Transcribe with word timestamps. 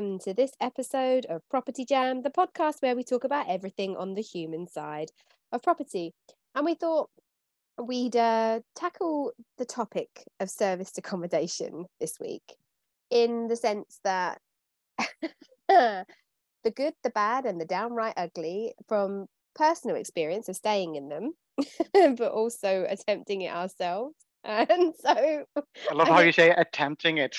Welcome 0.00 0.18
to 0.18 0.32
this 0.32 0.52
episode 0.62 1.26
of 1.26 1.46
Property 1.50 1.84
Jam, 1.84 2.22
the 2.22 2.30
podcast 2.30 2.80
where 2.80 2.96
we 2.96 3.04
talk 3.04 3.24
about 3.24 3.50
everything 3.50 3.98
on 3.98 4.14
the 4.14 4.22
human 4.22 4.66
side 4.66 5.10
of 5.52 5.62
property. 5.62 6.14
And 6.54 6.64
we 6.64 6.74
thought 6.74 7.10
we'd 7.76 8.16
uh, 8.16 8.60
tackle 8.74 9.32
the 9.58 9.66
topic 9.66 10.08
of 10.40 10.48
serviced 10.48 10.96
accommodation 10.96 11.84
this 12.00 12.14
week 12.18 12.56
in 13.10 13.46
the 13.48 13.56
sense 13.56 14.00
that 14.04 14.38
the 15.68 16.06
good, 16.74 16.94
the 17.04 17.10
bad, 17.10 17.44
and 17.44 17.60
the 17.60 17.66
downright 17.66 18.14
ugly 18.16 18.72
from 18.88 19.26
personal 19.54 19.96
experience 19.96 20.48
of 20.48 20.56
staying 20.56 20.94
in 20.94 21.10
them, 21.10 21.34
but 22.16 22.32
also 22.32 22.86
attempting 22.88 23.42
it 23.42 23.52
ourselves. 23.52 24.14
And 24.42 24.94
so 24.98 25.44
I 25.90 25.92
love 25.94 26.08
how 26.08 26.20
you 26.20 26.32
say 26.32 26.48
attempting 26.48 27.18
it. 27.18 27.36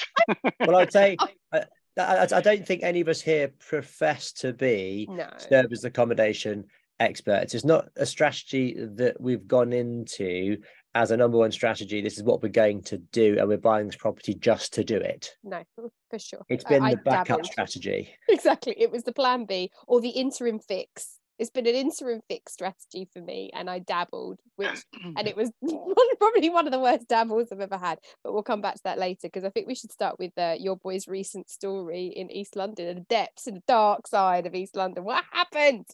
Well, 0.60 0.76
I'd 0.76 0.94
say 0.94 1.18
I, 1.52 1.64
I, 1.98 2.28
I 2.32 2.42
don't 2.42 2.66
think 2.66 2.84
any 2.84 3.02
of 3.02 3.08
us 3.08 3.22
here 3.22 3.52
profess 3.60 4.32
to 4.34 4.54
be 4.54 5.08
no. 5.10 5.30
service 5.38 5.84
accommodation 5.84 6.66
experts. 7.00 7.54
It's 7.54 7.66
not 7.66 7.90
a 7.96 8.06
strategy 8.06 8.76
that 8.96 9.20
we've 9.20 9.48
gone 9.48 9.74
into 9.74 10.58
as 10.94 11.12
a 11.12 11.18
number 11.18 11.38
one 11.38 11.52
strategy. 11.52 12.02
This 12.02 12.18
is 12.18 12.24
what 12.24 12.44
we're 12.44 12.50
going 12.50 12.84
to 12.84 12.98
do, 12.98 13.38
and 13.40 13.48
we're 13.48 13.58
buying 13.58 13.88
this 13.88 13.96
property 13.96 14.34
just 14.36 14.74
to 14.74 14.84
do 14.84 14.98
it. 14.98 15.36
No, 15.44 15.64
for 16.10 16.20
sure. 16.20 16.42
It's 16.50 16.64
been 16.64 16.84
the 16.84 16.98
backup 16.98 17.46
strategy. 17.46 18.14
Exactly. 18.30 18.76
It 18.78 18.92
was 18.92 19.04
the 19.04 19.12
plan 19.12 19.46
B 19.46 19.72
or 19.88 20.00
the 20.00 20.10
interim 20.10 20.60
fix. 20.60 21.20
It's 21.42 21.50
been 21.50 21.66
an 21.66 21.74
interim 21.74 22.22
fix 22.30 22.54
strategy 22.54 23.10
for 23.12 23.20
me, 23.20 23.50
and 23.52 23.68
I 23.68 23.80
dabbled, 23.80 24.40
which 24.58 24.86
and 25.18 25.28
it 25.28 25.36
was 25.36 25.50
probably 26.20 26.52
one 26.52 26.68
of 26.68 26.72
the 26.72 26.80
worst 26.80 27.08
dabbles 27.08 27.48
I've 27.52 27.62
ever 27.62 27.80
had. 27.80 27.98
But 28.24 28.34
we'll 28.34 28.44
come 28.44 28.62
back 28.62 28.76
to 28.76 28.84
that 28.84 29.00
later 29.00 29.22
because 29.24 29.44
I 29.44 29.50
think 29.50 29.66
we 29.66 29.74
should 29.74 29.92
start 29.92 30.20
with 30.20 30.38
uh, 30.38 30.54
your 30.60 30.78
boy's 30.78 31.08
recent 31.08 31.50
story 31.50 32.06
in 32.06 32.30
East 32.30 32.56
London 32.56 32.90
and 32.90 32.98
the 33.00 33.06
depths 33.06 33.48
and 33.48 33.58
the 33.58 33.64
dark 33.68 34.06
side 34.06 34.46
of 34.46 34.54
East 34.54 34.76
London. 34.76 35.04
What 35.04 35.24
happened? 35.32 35.88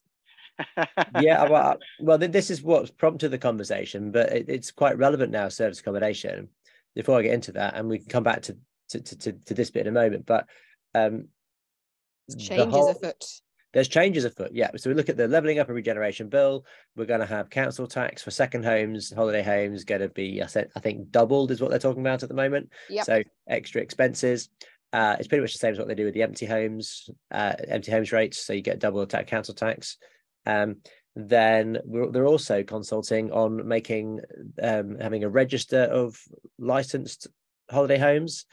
yeah, 1.22 1.48
well, 1.48 1.78
well, 2.02 2.18
this 2.18 2.52
is 2.52 2.62
what's 2.62 2.92
prompted 2.92 3.30
the 3.30 3.38
conversation, 3.38 4.12
but 4.12 4.34
it, 4.34 4.50
it's 4.50 4.72
quite 4.72 4.98
relevant 4.98 5.32
now. 5.32 5.48
Service 5.48 5.80
accommodation. 5.80 6.50
Before 6.94 7.20
I 7.20 7.22
get 7.22 7.34
into 7.34 7.54
that, 7.54 7.76
and 7.76 7.88
we 7.88 8.00
can 8.00 8.10
come 8.10 8.24
back 8.24 8.42
to 8.42 8.58
to, 8.90 9.00
to, 9.00 9.18
to, 9.18 9.32
to 9.32 9.54
this 9.54 9.72
bit 9.72 9.88
in 9.88 9.96
a 9.96 9.98
moment, 9.98 10.26
but 10.26 10.46
um, 10.94 11.30
the 12.28 12.36
Changes 12.36 12.74
whole- 12.74 12.90
afoot. 12.90 13.24
There's 13.74 13.88
changes 13.88 14.26
afoot. 14.26 14.52
Yeah. 14.54 14.72
So 14.78 14.90
we 14.90 14.96
look 14.96 15.10
at 15.10 15.18
the 15.18 15.28
levelling 15.28 15.60
up 15.60 15.68
and 15.68 15.76
regeneration 15.76 16.30
bill. 16.30 16.66
We're 16.96 17.06
going 17.06 17.20
to 17.20 17.26
have 17.26 17.50
council 17.50 17.88
tax 17.88 18.24
for 18.24 18.32
second 18.32 18.64
homes, 18.64 19.14
holiday 19.14 19.44
homes, 19.44 19.84
going 19.84 20.02
to 20.02 20.10
be, 20.10 20.42
I 20.42 20.48
said, 20.48 20.70
I 20.76 20.80
think 20.80 21.12
doubled 21.12 21.52
is 21.52 21.62
what 21.62 21.70
they're 21.70 21.80
talking 21.80 22.02
about 22.02 22.24
at 22.24 22.30
the 22.30 22.36
moment. 22.36 22.72
Yep. 22.90 23.06
So 23.06 23.24
extra 23.48 23.82
expenses. 23.82 24.50
Uh, 24.94 25.18
it's 25.20 25.28
pretty 25.28 25.42
much 25.42 25.54
the 25.54 25.60
same 25.60 25.74
as 25.74 25.78
what 25.78 25.88
they 25.88 25.96
do 25.96 26.06
with 26.06 26.14
the 26.14 26.24
empty 26.24 26.46
homes, 26.46 27.10
uh, 27.30 27.54
empty 27.68 27.92
homes 27.92 28.12
rates. 28.12 28.46
So 28.46 28.54
you 28.54 28.62
get 28.62 28.80
double 28.80 29.06
ta- 29.06 29.24
council 29.24 29.54
tax. 29.54 29.98
Um, 30.46 30.78
then 31.16 31.80
we're, 31.84 32.10
they're 32.12 32.26
also 32.26 32.64
consulting 32.64 33.32
on 33.32 33.68
making 33.68 34.22
um, 34.62 34.98
having 35.00 35.24
a 35.24 35.30
register 35.30 35.82
of 35.82 36.18
licensed 36.58 37.28
holiday 37.70 37.98
homes 37.98 38.46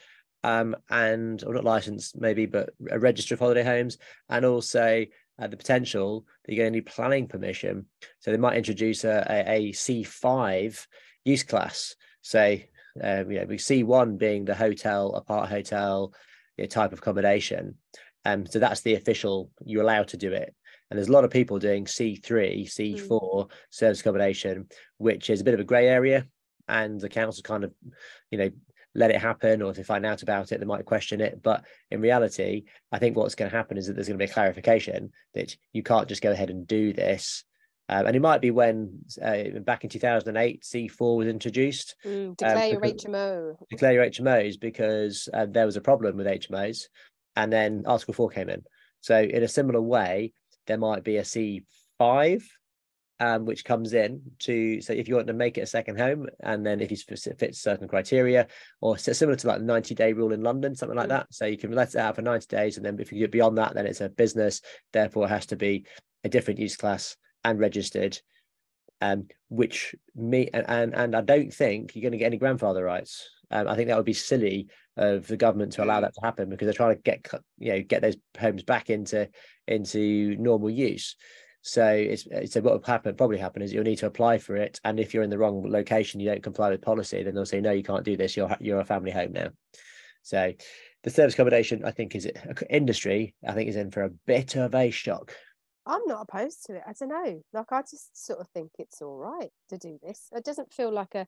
um, 0.45 0.75
and 0.91 1.43
or 1.43 1.55
not 1.55 1.63
licensed 1.63 2.21
maybe, 2.21 2.45
but 2.45 2.69
a 2.91 2.99
register 2.99 3.33
of 3.33 3.39
holiday 3.39 3.63
homes, 3.63 3.97
and 4.29 4.45
also 4.45 5.03
uh, 5.39 5.47
the 5.47 5.57
potential 5.57 6.23
that 6.45 6.53
you're 6.53 6.63
going 6.63 6.73
to 6.73 6.77
need 6.77 6.85
planning 6.85 7.27
permission. 7.27 7.87
So 8.19 8.29
they 8.29 8.37
might 8.37 8.55
introduce 8.55 9.03
a, 9.05 9.25
a, 9.27 9.55
a 9.55 9.71
C5 9.71 10.85
use 11.23 11.43
class. 11.43 11.95
Say, 12.21 12.69
um, 13.01 13.31
you 13.31 13.39
know, 13.39 13.45
we 13.47 13.57
C1 13.57 14.19
being 14.19 14.45
the 14.45 14.53
hotel, 14.53 15.15
apart 15.15 15.49
hotel 15.49 16.13
you 16.57 16.63
know, 16.63 16.67
type 16.67 16.93
of 16.93 16.99
accommodation. 16.99 17.75
Um, 18.23 18.45
so 18.45 18.59
that's 18.59 18.81
the 18.81 18.93
official, 18.93 19.49
you're 19.65 19.81
allowed 19.81 20.09
to 20.09 20.17
do 20.17 20.31
it. 20.31 20.53
And 20.89 20.97
there's 20.97 21.09
a 21.09 21.13
lot 21.13 21.25
of 21.25 21.31
people 21.31 21.57
doing 21.57 21.85
C3, 21.85 22.69
C4 22.69 23.49
service 23.71 24.01
accommodation, 24.01 24.67
which 24.99 25.31
is 25.31 25.41
a 25.41 25.43
bit 25.43 25.55
of 25.55 25.59
a 25.59 25.65
grey 25.65 25.87
area. 25.87 26.27
And 26.67 27.01
the 27.01 27.09
council 27.09 27.41
kind 27.43 27.63
of, 27.63 27.73
you 28.29 28.37
know, 28.37 28.49
let 28.95 29.11
it 29.11 29.19
happen, 29.21 29.61
or 29.61 29.69
if 29.71 29.77
they 29.77 29.83
find 29.83 30.05
out 30.05 30.23
about 30.23 30.51
it, 30.51 30.59
they 30.59 30.65
might 30.65 30.85
question 30.85 31.21
it. 31.21 31.43
But 31.43 31.63
in 31.91 32.01
reality, 32.01 32.63
I 32.91 32.97
think 32.99 33.15
what's 33.15 33.35
going 33.35 33.51
to 33.51 33.55
happen 33.57 33.77
is 33.77 33.87
that 33.87 33.93
there's 33.93 34.07
going 34.07 34.17
to 34.17 34.25
be 34.25 34.29
a 34.29 34.33
clarification 34.33 35.11
that 35.33 35.55
you 35.73 35.83
can't 35.83 36.07
just 36.07 36.21
go 36.21 36.31
ahead 36.31 36.49
and 36.49 36.65
do 36.65 36.93
this. 36.93 37.43
Um, 37.87 38.07
and 38.07 38.15
it 38.15 38.21
might 38.21 38.41
be 38.41 38.49
when 38.49 38.99
uh, 39.21 39.59
back 39.59 39.83
in 39.83 39.91
2008, 39.91 40.63
C4 40.63 41.17
was 41.17 41.27
introduced, 41.27 41.95
Mm, 42.03 42.35
declare 42.35 42.67
your 42.69 42.79
because- 42.79 43.03
HMO. 43.05 43.55
declare 43.69 43.93
your 43.93 44.05
HMOs 44.05 44.59
because 44.59 45.29
uh, 45.33 45.45
there 45.47 45.67
was 45.67 45.77
a 45.77 45.81
problem 45.81 46.17
with 46.17 46.25
HMOs, 46.25 46.85
and 47.35 47.53
then 47.53 47.83
Article 47.85 48.13
4 48.15 48.29
came 48.29 48.49
in. 48.49 48.63
So, 49.01 49.21
in 49.21 49.43
a 49.43 49.47
similar 49.47 49.81
way, 49.81 50.33
there 50.65 50.79
might 50.79 51.03
be 51.03 51.17
a 51.17 51.21
C5 51.21 52.41
um, 53.19 53.45
which 53.45 53.63
comes 53.63 53.93
in 53.93 54.21
to 54.39 54.81
so 54.81 54.93
if 54.93 55.07
you 55.07 55.15
want 55.15 55.27
to 55.27 55.33
make 55.33 55.57
it 55.57 55.61
a 55.61 55.65
second 55.67 55.97
home, 55.99 56.27
and 56.41 56.65
then 56.65 56.81
if 56.81 56.91
you 56.91 56.97
fit 56.97 57.55
certain 57.55 57.87
criteria, 57.87 58.47
or 58.81 58.97
similar 58.97 59.35
to 59.37 59.47
like 59.47 59.59
the 59.59 59.65
90 59.65 59.95
day 59.95 60.13
rule 60.13 60.33
in 60.33 60.41
London, 60.43 60.75
something 60.75 60.97
like 60.97 61.07
Mm. 61.07 61.09
that. 61.09 61.27
So, 61.31 61.45
you 61.45 61.57
can 61.57 61.71
let 61.71 61.89
it 61.89 61.99
out 61.99 62.15
for 62.15 62.21
90 62.21 62.47
days, 62.47 62.77
and 62.77 62.85
then 62.85 62.99
if 62.99 63.11
you 63.11 63.19
get 63.19 63.31
beyond 63.31 63.57
that, 63.57 63.73
then 63.73 63.85
it's 63.87 64.01
a 64.01 64.09
business, 64.09 64.61
therefore, 64.91 65.25
it 65.25 65.29
has 65.29 65.45
to 65.47 65.55
be 65.55 65.85
a 66.23 66.29
different 66.29 66.59
use 66.59 66.75
class 66.75 67.15
and 67.43 67.59
registered. 67.59 68.19
Um, 69.01 69.27
which 69.49 69.93
me 70.15 70.49
and, 70.53 70.65
and 70.69 70.95
and 70.95 71.15
I 71.15 71.21
don't 71.21 71.53
think 71.53 71.95
you're 71.95 72.01
going 72.01 72.13
to 72.13 72.17
get 72.17 72.27
any 72.27 72.37
grandfather 72.37 72.83
rights. 72.83 73.29
Um, 73.51 73.67
I 73.67 73.75
think 73.75 73.89
that 73.89 73.97
would 73.97 74.05
be 74.05 74.13
silly 74.13 74.67
of 74.97 75.27
the 75.27 75.37
government 75.37 75.73
to 75.73 75.83
allow 75.83 75.99
that 75.99 76.13
to 76.13 76.21
happen 76.23 76.49
because 76.49 76.65
they're 76.65 76.73
trying 76.73 76.95
to 76.95 77.01
get 77.01 77.27
you 77.59 77.73
know 77.73 77.81
get 77.83 78.01
those 78.01 78.15
homes 78.39 78.63
back 78.63 78.89
into 78.89 79.29
into 79.67 80.35
normal 80.37 80.69
use. 80.69 81.17
So 81.67 81.87
it's 81.87 82.27
so 82.53 82.61
what 82.61 82.73
will 82.75 82.83
happen 82.85 83.15
probably 83.15 83.39
happen 83.39 83.63
is 83.63 83.73
you'll 83.73 83.83
need 83.83 83.97
to 83.97 84.05
apply 84.05 84.37
for 84.37 84.55
it, 84.55 84.79
and 84.83 84.99
if 84.99 85.15
you're 85.15 85.23
in 85.23 85.31
the 85.31 85.39
wrong 85.39 85.67
location, 85.67 86.19
you 86.19 86.29
don't 86.29 86.43
comply 86.43 86.69
with 86.69 86.83
policy, 86.83 87.23
then 87.23 87.33
they'll 87.33 87.43
say 87.43 87.59
no, 87.59 87.71
you 87.71 87.81
can't 87.81 88.05
do 88.05 88.15
this. 88.15 88.37
You're 88.37 88.55
you're 88.59 88.81
a 88.81 88.85
family 88.85 89.09
home 89.09 89.31
now. 89.31 89.49
So 90.21 90.53
the 91.01 91.09
service 91.09 91.33
accommodation, 91.33 91.83
I 91.83 91.89
think, 91.89 92.13
is 92.15 92.29
industry. 92.69 93.33
I 93.47 93.53
think 93.53 93.67
is 93.67 93.77
in 93.77 93.89
for 93.89 94.03
a 94.03 94.11
bit 94.27 94.55
of 94.55 94.75
a 94.75 94.91
shock. 94.91 95.33
I'm 95.87 96.05
not 96.05 96.27
opposed 96.29 96.67
to 96.67 96.75
it. 96.75 96.83
I 96.85 96.93
don't 96.93 97.09
know. 97.09 97.41
Like 97.51 97.71
I 97.71 97.81
just 97.81 98.23
sort 98.23 98.41
of 98.41 98.47
think 98.49 98.69
it's 98.77 99.01
all 99.01 99.17
right 99.17 99.49
to 99.69 99.79
do 99.79 99.97
this. 100.03 100.29
It 100.33 100.45
doesn't 100.45 100.71
feel 100.71 100.93
like 100.93 101.15
a, 101.15 101.25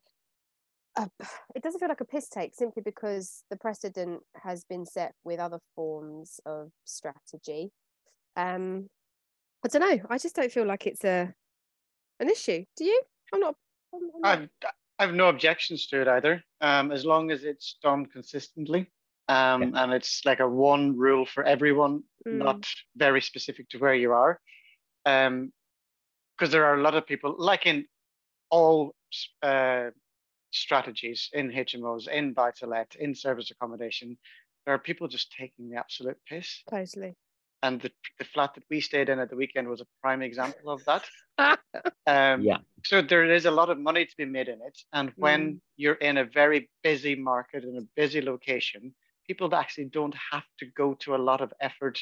a 0.94 1.10
it 1.56 1.64
doesn't 1.64 1.80
feel 1.80 1.88
like 1.88 2.00
a 2.00 2.04
piss 2.04 2.28
take 2.28 2.54
simply 2.54 2.82
because 2.84 3.42
the 3.50 3.56
precedent 3.56 4.20
has 4.36 4.62
been 4.62 4.86
set 4.86 5.14
with 5.24 5.40
other 5.40 5.58
forms 5.74 6.38
of 6.46 6.70
strategy. 6.84 7.72
Um 8.36 8.88
I 9.64 9.68
don't 9.68 9.80
know. 9.82 10.06
I 10.08 10.18
just 10.18 10.36
don't 10.36 10.52
feel 10.52 10.64
like 10.66 10.86
it's 10.86 11.04
a 11.04 11.34
an 12.20 12.28
issue. 12.28 12.64
Do 12.76 12.84
you? 12.84 13.00
I'm 13.34 13.40
not 13.40 13.54
I'm, 13.94 14.00
not- 14.22 14.38
I've 14.40 14.48
I've 15.00 15.14
no 15.14 15.28
objections 15.28 15.86
to 15.88 16.00
it 16.02 16.08
either, 16.08 16.42
um, 16.60 16.90
as 16.90 17.04
long 17.04 17.30
as 17.30 17.44
it's 17.44 17.76
done 17.82 18.06
consistently, 18.06 18.90
um, 19.28 19.74
and 19.76 19.92
it's 19.92 20.22
like 20.24 20.40
a 20.40 20.48
one 20.48 20.96
rule 20.96 21.24
for 21.26 21.44
everyone, 21.44 22.02
Mm. 22.26 22.38
not 22.44 22.66
very 22.96 23.20
specific 23.20 23.68
to 23.70 23.78
where 23.78 23.94
you 23.94 24.12
are, 24.12 24.40
um, 25.06 25.52
because 26.36 26.50
there 26.50 26.64
are 26.64 26.74
a 26.74 26.82
lot 26.82 26.96
of 26.96 27.06
people, 27.06 27.36
like 27.38 27.64
in 27.64 27.86
all 28.50 28.92
uh, 29.42 29.90
strategies 30.50 31.30
in 31.32 31.50
HMOs, 31.52 32.08
in 32.08 32.32
buy 32.32 32.50
to 32.58 32.66
let, 32.66 32.96
in 32.96 33.14
service 33.14 33.52
accommodation, 33.52 34.18
there 34.66 34.74
are 34.74 34.78
people 34.80 35.06
just 35.06 35.30
taking 35.32 35.70
the 35.70 35.76
absolute 35.76 36.18
piss, 36.28 36.64
totally. 36.68 37.14
And 37.62 37.80
the 37.80 37.90
the 38.18 38.24
flat 38.24 38.54
that 38.54 38.64
we 38.70 38.80
stayed 38.80 39.08
in 39.08 39.18
at 39.18 39.30
the 39.30 39.36
weekend 39.36 39.68
was 39.68 39.80
a 39.80 39.86
prime 40.02 40.22
example 40.22 40.70
of 40.70 40.84
that. 40.84 41.04
Um, 42.06 42.42
Yeah. 42.42 42.58
So 42.84 43.02
there 43.02 43.24
is 43.30 43.44
a 43.44 43.50
lot 43.50 43.70
of 43.70 43.78
money 43.78 44.04
to 44.06 44.16
be 44.16 44.24
made 44.24 44.48
in 44.48 44.60
it. 44.66 44.76
And 44.92 45.12
when 45.16 45.40
Mm. 45.54 45.60
you're 45.76 45.94
in 46.08 46.16
a 46.18 46.24
very 46.24 46.70
busy 46.82 47.14
market 47.14 47.64
in 47.64 47.76
a 47.76 47.86
busy 48.00 48.20
location, 48.22 48.94
people 49.26 49.54
actually 49.54 49.84
don't 49.86 50.14
have 50.32 50.44
to 50.60 50.66
go 50.66 50.94
to 50.94 51.14
a 51.14 51.18
lot 51.30 51.40
of 51.40 51.52
effort 51.60 51.96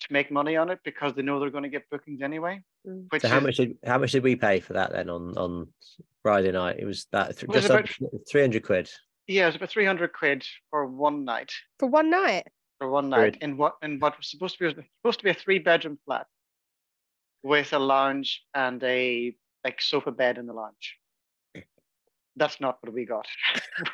to 0.00 0.12
make 0.12 0.30
money 0.30 0.56
on 0.56 0.68
it 0.70 0.80
because 0.84 1.14
they 1.14 1.22
know 1.22 1.38
they're 1.40 1.50
going 1.50 1.62
to 1.70 1.76
get 1.78 1.88
bookings 1.90 2.22
anyway. 2.22 2.60
Mm. 2.86 3.06
Which 3.10 3.22
So 3.22 3.28
how 3.28 3.38
is, 3.38 3.42
much 3.44 3.56
did 3.56 3.78
how 3.86 3.98
much 3.98 4.12
did 4.12 4.22
we 4.24 4.36
pay 4.36 4.60
for 4.60 4.72
that 4.74 4.92
then 4.92 5.08
on 5.08 5.36
on 5.38 5.72
Friday 6.22 6.52
night? 6.52 6.76
It 6.78 6.86
was 6.86 7.06
that 7.12 7.26
th- 7.36 7.42
It 7.44 7.48
was 7.48 7.56
just 7.62 7.70
about- 7.70 7.88
three 8.30 8.40
hundred 8.42 8.64
quid. 8.64 8.90
yeah, 9.26 9.46
it's 9.46 9.56
about 9.56 9.70
300 9.70 10.12
quid 10.12 10.44
for 10.70 10.86
one 10.86 11.24
night. 11.24 11.52
For 11.78 11.86
one 11.88 12.10
night. 12.10 12.46
For 12.80 12.88
one 12.88 13.10
Good. 13.10 13.16
night 13.16 13.36
in 13.42 13.58
what 13.58 13.74
in 13.82 14.00
what 14.00 14.16
was 14.16 14.30
supposed 14.30 14.56
to 14.56 14.72
be 14.72 14.82
supposed 15.02 15.18
to 15.20 15.24
be 15.24 15.30
a 15.30 15.34
three 15.34 15.58
bedroom 15.58 15.98
flat. 16.06 16.26
with 17.42 17.74
a 17.74 17.78
lounge 17.78 18.42
and 18.54 18.82
a 18.82 19.34
like 19.64 19.82
sofa 19.82 20.10
bed 20.10 20.38
in 20.38 20.46
the 20.46 20.54
lounge. 20.54 20.96
That's 22.36 22.58
not 22.58 22.78
what 22.80 22.94
we 22.94 23.04
got. 23.04 23.26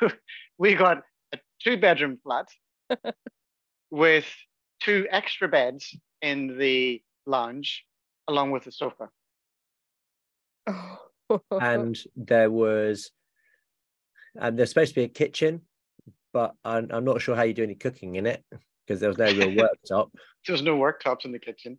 we 0.57 0.75
got 0.75 1.03
a 1.33 1.39
two 1.61 1.75
bedroom 1.75 2.17
flat 2.23 2.47
with 3.91 4.25
two 4.79 5.05
extra 5.11 5.49
beds 5.49 5.93
in 6.21 6.57
the 6.57 7.01
lounge 7.25 7.83
along 8.29 8.51
with 8.51 8.63
the 8.63 8.71
sofa. 8.71 9.09
and 11.61 11.97
there 12.15 12.49
was 12.49 13.11
and 14.39 14.57
there's 14.57 14.69
supposed 14.69 14.93
to 14.93 15.01
be 15.01 15.03
a 15.03 15.09
kitchen 15.09 15.61
but 16.33 16.53
I'm, 16.63 16.87
I'm 16.91 17.05
not 17.05 17.21
sure 17.21 17.35
how 17.35 17.43
you 17.43 17.53
do 17.53 17.63
any 17.63 17.75
cooking 17.75 18.15
in 18.15 18.25
it 18.25 18.43
because 18.87 18.99
there 19.01 19.09
was 19.09 19.17
no 19.17 19.25
real 19.25 19.51
worktop 19.51 20.09
There 20.45 20.53
was 20.53 20.61
no 20.61 20.77
worktops 20.77 21.25
in 21.25 21.33
the 21.33 21.39
kitchen. 21.39 21.77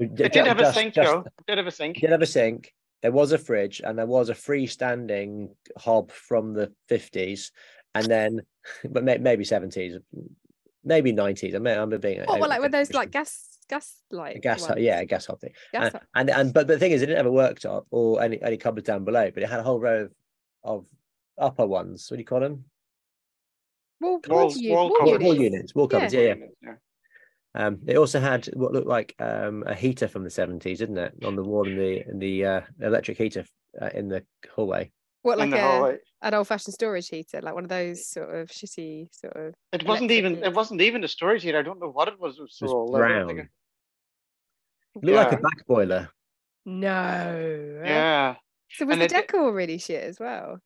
it 0.00 0.18
It 0.18 0.32
did 0.32 0.46
have 0.46 0.58
a 0.58 0.72
sink, 0.72 0.94
though. 0.94 1.20
It 1.20 1.46
did 1.46 1.58
have 1.58 1.66
a 1.66 1.70
sink. 1.70 2.00
did 2.00 2.10
have 2.10 2.22
a 2.22 2.26
sink 2.26 2.72
there 3.04 3.12
was 3.12 3.32
a 3.32 3.38
fridge 3.38 3.82
and 3.84 3.98
there 3.98 4.06
was 4.06 4.30
a 4.30 4.34
freestanding 4.34 5.50
hob 5.76 6.10
from 6.10 6.54
the 6.54 6.72
50s 6.90 7.50
and 7.94 8.06
then 8.06 8.40
but 8.90 9.04
maybe 9.04 9.44
70s 9.44 9.98
maybe 10.82 11.12
90s 11.12 11.54
i 11.54 11.58
mean 11.58 11.78
i'm 11.78 11.90
being 12.00 12.20
what, 12.20 12.28
oh, 12.30 12.40
well, 12.40 12.48
like 12.48 12.62
with 12.62 12.72
those 12.72 12.94
like 12.94 13.10
gas 13.10 13.58
gas 13.68 14.00
like 14.10 14.40
gas 14.40 14.62
ones? 14.62 14.80
yeah 14.80 15.04
gas 15.04 15.26
hob 15.26 15.38
thing 15.38 15.52
Gas 15.72 15.84
and, 15.84 15.92
hob. 15.92 16.02
and 16.14 16.30
and 16.30 16.54
but 16.54 16.66
the 16.66 16.78
thing 16.78 16.92
is 16.92 17.02
it 17.02 17.06
didn't 17.06 17.18
have 17.18 17.26
a 17.26 17.30
worktop 17.30 17.84
or 17.90 18.22
any 18.22 18.42
any 18.42 18.56
cupboards 18.56 18.86
down 18.86 19.04
below 19.04 19.30
but 19.30 19.42
it 19.42 19.50
had 19.50 19.60
a 19.60 19.62
whole 19.62 19.78
row 19.78 20.04
of, 20.04 20.10
of 20.64 20.86
upper 21.38 21.66
ones 21.66 22.10
what 22.10 22.16
do 22.16 22.20
you 22.22 22.26
call 22.26 22.40
them 22.40 22.64
Wall, 24.00 24.20
Walls- 24.28 24.58
wall, 24.62 24.74
wall 24.74 24.88
wall 24.90 24.98
wall, 25.06 25.18
wall 25.18 25.34
units. 25.34 25.40
units 25.40 25.74
wall 25.74 25.88
cupboards 25.88 26.14
yeah, 26.14 26.20
yeah. 26.20 26.34
Yeah. 26.62 26.74
Um, 27.56 27.78
it 27.86 27.96
also 27.96 28.18
had 28.18 28.46
what 28.54 28.72
looked 28.72 28.88
like 28.88 29.14
um, 29.20 29.62
a 29.66 29.74
heater 29.74 30.08
from 30.08 30.24
the 30.24 30.30
70s, 30.30 30.60
didn't 30.78 30.98
it? 30.98 31.14
On 31.24 31.36
the 31.36 31.42
wall 31.44 31.66
in 31.68 31.76
the 31.78 32.04
in 32.08 32.18
the 32.18 32.44
uh, 32.44 32.60
electric 32.80 33.16
heater 33.16 33.44
uh, 33.80 33.90
in 33.94 34.08
the 34.08 34.24
hallway. 34.54 34.90
What 35.22 35.38
like 35.38 35.52
a, 35.52 35.60
hallway. 35.60 35.98
an 36.22 36.34
old 36.34 36.48
fashioned 36.48 36.74
storage 36.74 37.08
heater, 37.08 37.40
like 37.40 37.54
one 37.54 37.62
of 37.64 37.70
those 37.70 38.08
sort 38.08 38.34
of 38.34 38.48
shitty 38.50 39.06
sort 39.14 39.36
of. 39.36 39.54
It 39.72 39.86
wasn't 39.86 40.10
electric 40.10 40.10
even. 40.10 40.42
It 40.44 40.52
wasn't 40.52 40.80
even 40.82 41.04
a 41.04 41.08
storage 41.08 41.44
heater. 41.44 41.58
I 41.58 41.62
don't 41.62 41.80
know 41.80 41.90
what 41.90 42.08
it 42.08 42.18
was. 42.20 42.36
It 42.38 42.42
was, 42.42 42.58
It 42.60 42.64
was 42.64 42.70
so 42.72 42.76
old. 42.76 42.96
I 42.96 43.08
don't 43.08 43.26
think 43.28 43.36
brown. 43.38 43.38
it- 43.38 43.48
It 44.96 45.04
looked 45.04 45.16
like 45.30 45.38
a 45.38 45.42
back 45.42 45.66
boiler. 45.66 46.08
No. 46.66 47.80
Yeah, 47.84 48.34
So 48.70 48.84
was 48.86 48.94
And 48.94 49.00
the 49.02 49.04
it- 49.06 49.10
decor 49.28 49.52
really 49.52 49.78
shit 49.78 50.02
as 50.02 50.18
well? 50.18 50.58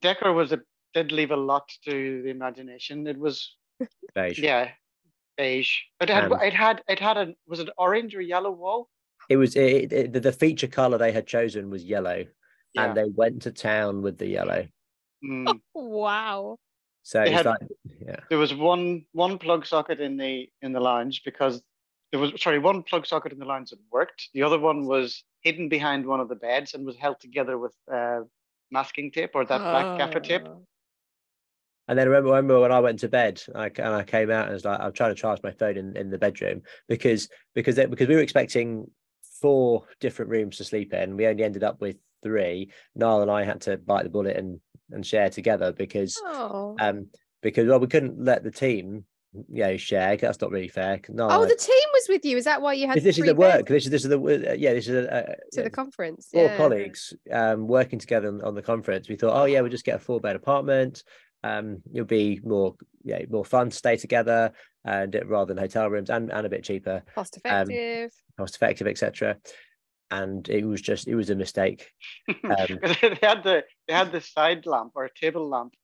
decor 0.00 0.32
was 0.32 0.52
a 0.52 0.60
did 0.94 1.12
leave 1.12 1.30
a 1.30 1.36
lot 1.36 1.70
to 1.84 2.22
the 2.22 2.30
imagination. 2.30 3.06
It 3.06 3.18
was 3.18 3.54
Beige. 4.14 4.38
yeah, 4.38 4.70
beige. 5.36 5.72
It 6.00 6.08
had. 6.08 6.30
And- 6.32 6.42
it 6.42 6.54
had. 6.54 6.82
It 6.88 6.98
had 6.98 7.16
a. 7.16 7.34
Was 7.46 7.60
it 7.60 7.68
orange 7.78 8.14
or 8.14 8.20
yellow 8.20 8.50
wall? 8.50 8.88
It 9.28 9.36
was 9.36 9.56
it, 9.56 9.92
it, 9.92 10.12
the- 10.12 10.20
the 10.20 10.32
feature 10.32 10.66
color 10.68 10.98
they 10.98 11.12
had 11.12 11.26
chosen 11.26 11.70
was 11.70 11.84
yellow, 11.84 12.24
Yeah. 12.74 12.84
and 12.86 12.96
they 12.96 13.04
went 13.04 13.42
to 13.42 13.52
town 13.52 14.02
with 14.02 14.18
the 14.18 14.26
yellow. 14.28 14.66
Mm. 15.24 15.60
Wow. 15.74 16.58
So 17.02 17.20
They 17.20 17.26
it's 17.28 17.36
had- 17.36 17.46
like 17.46 17.60
yeah, 18.06 18.20
there 18.28 18.38
was 18.38 18.54
one 18.54 19.04
one 19.12 19.38
plug 19.38 19.66
socket 19.66 20.00
in 20.00 20.16
the 20.16 20.48
in 20.62 20.72
the 20.72 20.80
lounge 20.80 21.22
because 21.24 21.62
there 22.10 22.20
was 22.20 22.32
sorry 22.40 22.58
one 22.58 22.82
plug 22.82 23.06
socket 23.06 23.32
in 23.32 23.38
the 23.38 23.44
lounge 23.44 23.70
that 23.70 23.78
worked. 23.90 24.28
The 24.34 24.42
other 24.42 24.58
one 24.58 24.86
was 24.86 25.22
hidden 25.42 25.68
behind 25.68 26.06
one 26.06 26.20
of 26.20 26.28
the 26.28 26.34
beds 26.34 26.74
and 26.74 26.84
was 26.86 26.96
held 26.96 27.20
together 27.20 27.58
with 27.58 27.74
uh, 27.92 28.20
masking 28.70 29.10
tape 29.10 29.30
or 29.34 29.44
that 29.44 29.58
black 29.58 29.98
gaffer 29.98 30.20
tape. 30.20 30.46
And 31.88 31.98
then 31.98 32.06
I 32.06 32.10
remember, 32.10 32.30
remember 32.30 32.60
when 32.60 32.72
I 32.72 32.80
went 32.80 32.98
to 33.00 33.08
bed, 33.08 33.42
I, 33.54 33.66
and 33.76 33.94
I 33.94 34.04
came 34.04 34.30
out 34.30 34.46
and 34.46 34.54
was 34.54 34.64
like, 34.64 34.78
I'm 34.78 34.92
trying 34.92 35.14
to 35.14 35.20
charge 35.20 35.40
my 35.42 35.52
phone 35.52 35.76
in, 35.76 35.96
in 35.96 36.10
the 36.10 36.18
bedroom 36.18 36.62
because 36.88 37.28
because 37.54 37.76
they, 37.76 37.86
because 37.86 38.08
we 38.08 38.14
were 38.14 38.20
expecting 38.20 38.90
four 39.40 39.84
different 40.00 40.30
rooms 40.30 40.58
to 40.58 40.64
sleep 40.64 40.92
in. 40.92 41.16
We 41.16 41.26
only 41.26 41.44
ended 41.44 41.64
up 41.64 41.80
with 41.80 41.96
three. 42.22 42.70
Niall 42.94 43.22
and 43.22 43.30
I 43.30 43.44
had 43.44 43.62
to 43.62 43.76
bite 43.78 44.04
the 44.04 44.10
bullet 44.10 44.36
and 44.36 44.60
and 44.90 45.04
share 45.04 45.30
together 45.30 45.72
because 45.72 46.20
Oh. 46.24 46.76
um 46.80 47.08
because 47.42 47.66
well 47.68 47.80
we 47.80 47.86
couldn't 47.86 48.22
let 48.22 48.42
the 48.42 48.50
team 48.50 49.04
you 49.50 49.62
know 49.62 49.76
share 49.76 50.16
that's 50.16 50.40
not 50.40 50.50
really 50.50 50.68
fair. 50.68 51.00
No, 51.08 51.28
oh, 51.30 51.44
the 51.44 51.54
team 51.54 51.88
was 51.92 52.06
with 52.08 52.24
you. 52.24 52.36
Is 52.36 52.44
that 52.44 52.62
why 52.62 52.72
you 52.72 52.86
had 52.86 52.96
this, 52.96 53.04
this 53.04 53.18
is 53.18 53.24
the 53.24 53.34
work. 53.34 53.66
beds 53.66 53.68
This 53.68 53.84
is 53.84 53.90
this 53.90 54.04
is 54.04 54.08
the 54.08 54.18
uh, 54.18 54.54
yeah 54.54 54.72
this 54.72 54.88
is 54.88 54.94
a, 54.94 55.36
a, 55.36 55.56
to 55.56 55.62
the 55.62 55.70
conference? 55.70 56.28
four 56.32 56.44
yeah. 56.44 56.56
colleagues 56.56 57.14
um, 57.30 57.66
working 57.66 57.98
together 57.98 58.28
on, 58.28 58.42
on 58.42 58.54
the 58.54 58.62
conference. 58.62 59.08
We 59.08 59.16
thought, 59.16 59.38
oh 59.38 59.44
yeah, 59.44 59.60
we'll 59.60 59.70
just 59.70 59.84
get 59.84 59.96
a 59.96 59.98
four 59.98 60.20
bed 60.20 60.36
apartment. 60.36 61.04
Um, 61.44 61.82
it'll 61.92 62.04
be 62.06 62.40
more 62.42 62.74
yeah 63.04 63.20
more 63.30 63.44
fun 63.44 63.70
to 63.70 63.76
stay 63.76 63.96
together 63.96 64.52
and 64.84 65.16
rather 65.26 65.54
than 65.54 65.62
hotel 65.62 65.88
rooms 65.88 66.10
and, 66.10 66.32
and 66.32 66.46
a 66.46 66.50
bit 66.50 66.64
cheaper, 66.64 67.02
Cost 67.14 67.38
Um, 67.44 67.70
effective. 67.70 68.12
cost 68.38 68.56
effective, 68.56 68.86
etc. 68.86 69.36
And 70.10 70.48
it 70.48 70.64
was 70.64 70.80
just 70.80 71.06
it 71.08 71.14
was 71.14 71.30
a 71.30 71.34
mistake. 71.36 71.90
Um, 72.44 72.78
'Cause 72.82 72.96
they 73.02 73.18
had 73.22 73.42
the 73.42 73.64
they 73.86 73.94
had 73.94 74.10
the 74.12 74.20
side 74.20 74.66
lamp 74.66 74.92
or 74.94 75.04
a 75.04 75.10
table 75.14 75.48
lamp 75.48 75.74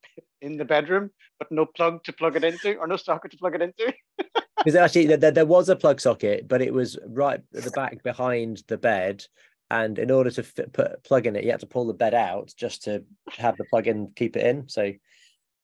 in 0.41 0.57
the 0.57 0.65
bedroom, 0.65 1.11
but 1.39 1.51
no 1.53 1.67
plug 1.67 2.03
to 2.05 2.13
plug 2.13 2.37
it 2.37 2.45
into 2.45 2.77
or 2.77 2.87
no 2.87 2.97
socket 2.97 3.31
to 3.33 3.37
plug 3.39 3.55
it 3.55 3.63
into. 3.63 3.93
because 4.59 4.75
actually 4.75 5.07
there, 5.07 5.17
there- 5.19 5.31
there 5.31 5.47
was 5.47 5.69
a 5.69 5.77
plug 5.77 6.01
socket, 6.01 6.49
but 6.49 6.63
it 6.63 6.73
was 6.73 6.99
right 7.07 7.41
at 7.55 7.65
the 7.65 7.71
back 7.71 8.03
behind 8.03 8.63
the 8.69 8.79
bed. 8.79 9.25
And 9.71 9.99
in 9.99 10.11
order 10.11 10.31
to 10.31 10.43
fit, 10.43 10.73
put 10.73 11.03
plug 11.05 11.27
in 11.27 11.37
it, 11.37 11.45
you 11.45 11.51
had 11.51 11.61
to 11.61 11.67
pull 11.67 11.87
the 11.87 11.95
bed 11.95 12.15
out 12.15 12.53
just 12.57 12.85
to 12.85 13.03
have 13.39 13.57
the 13.57 13.65
plug 13.65 13.87
in, 13.89 14.13
keep 14.15 14.37
it 14.37 14.47
in. 14.47 14.69
So, 14.69 14.93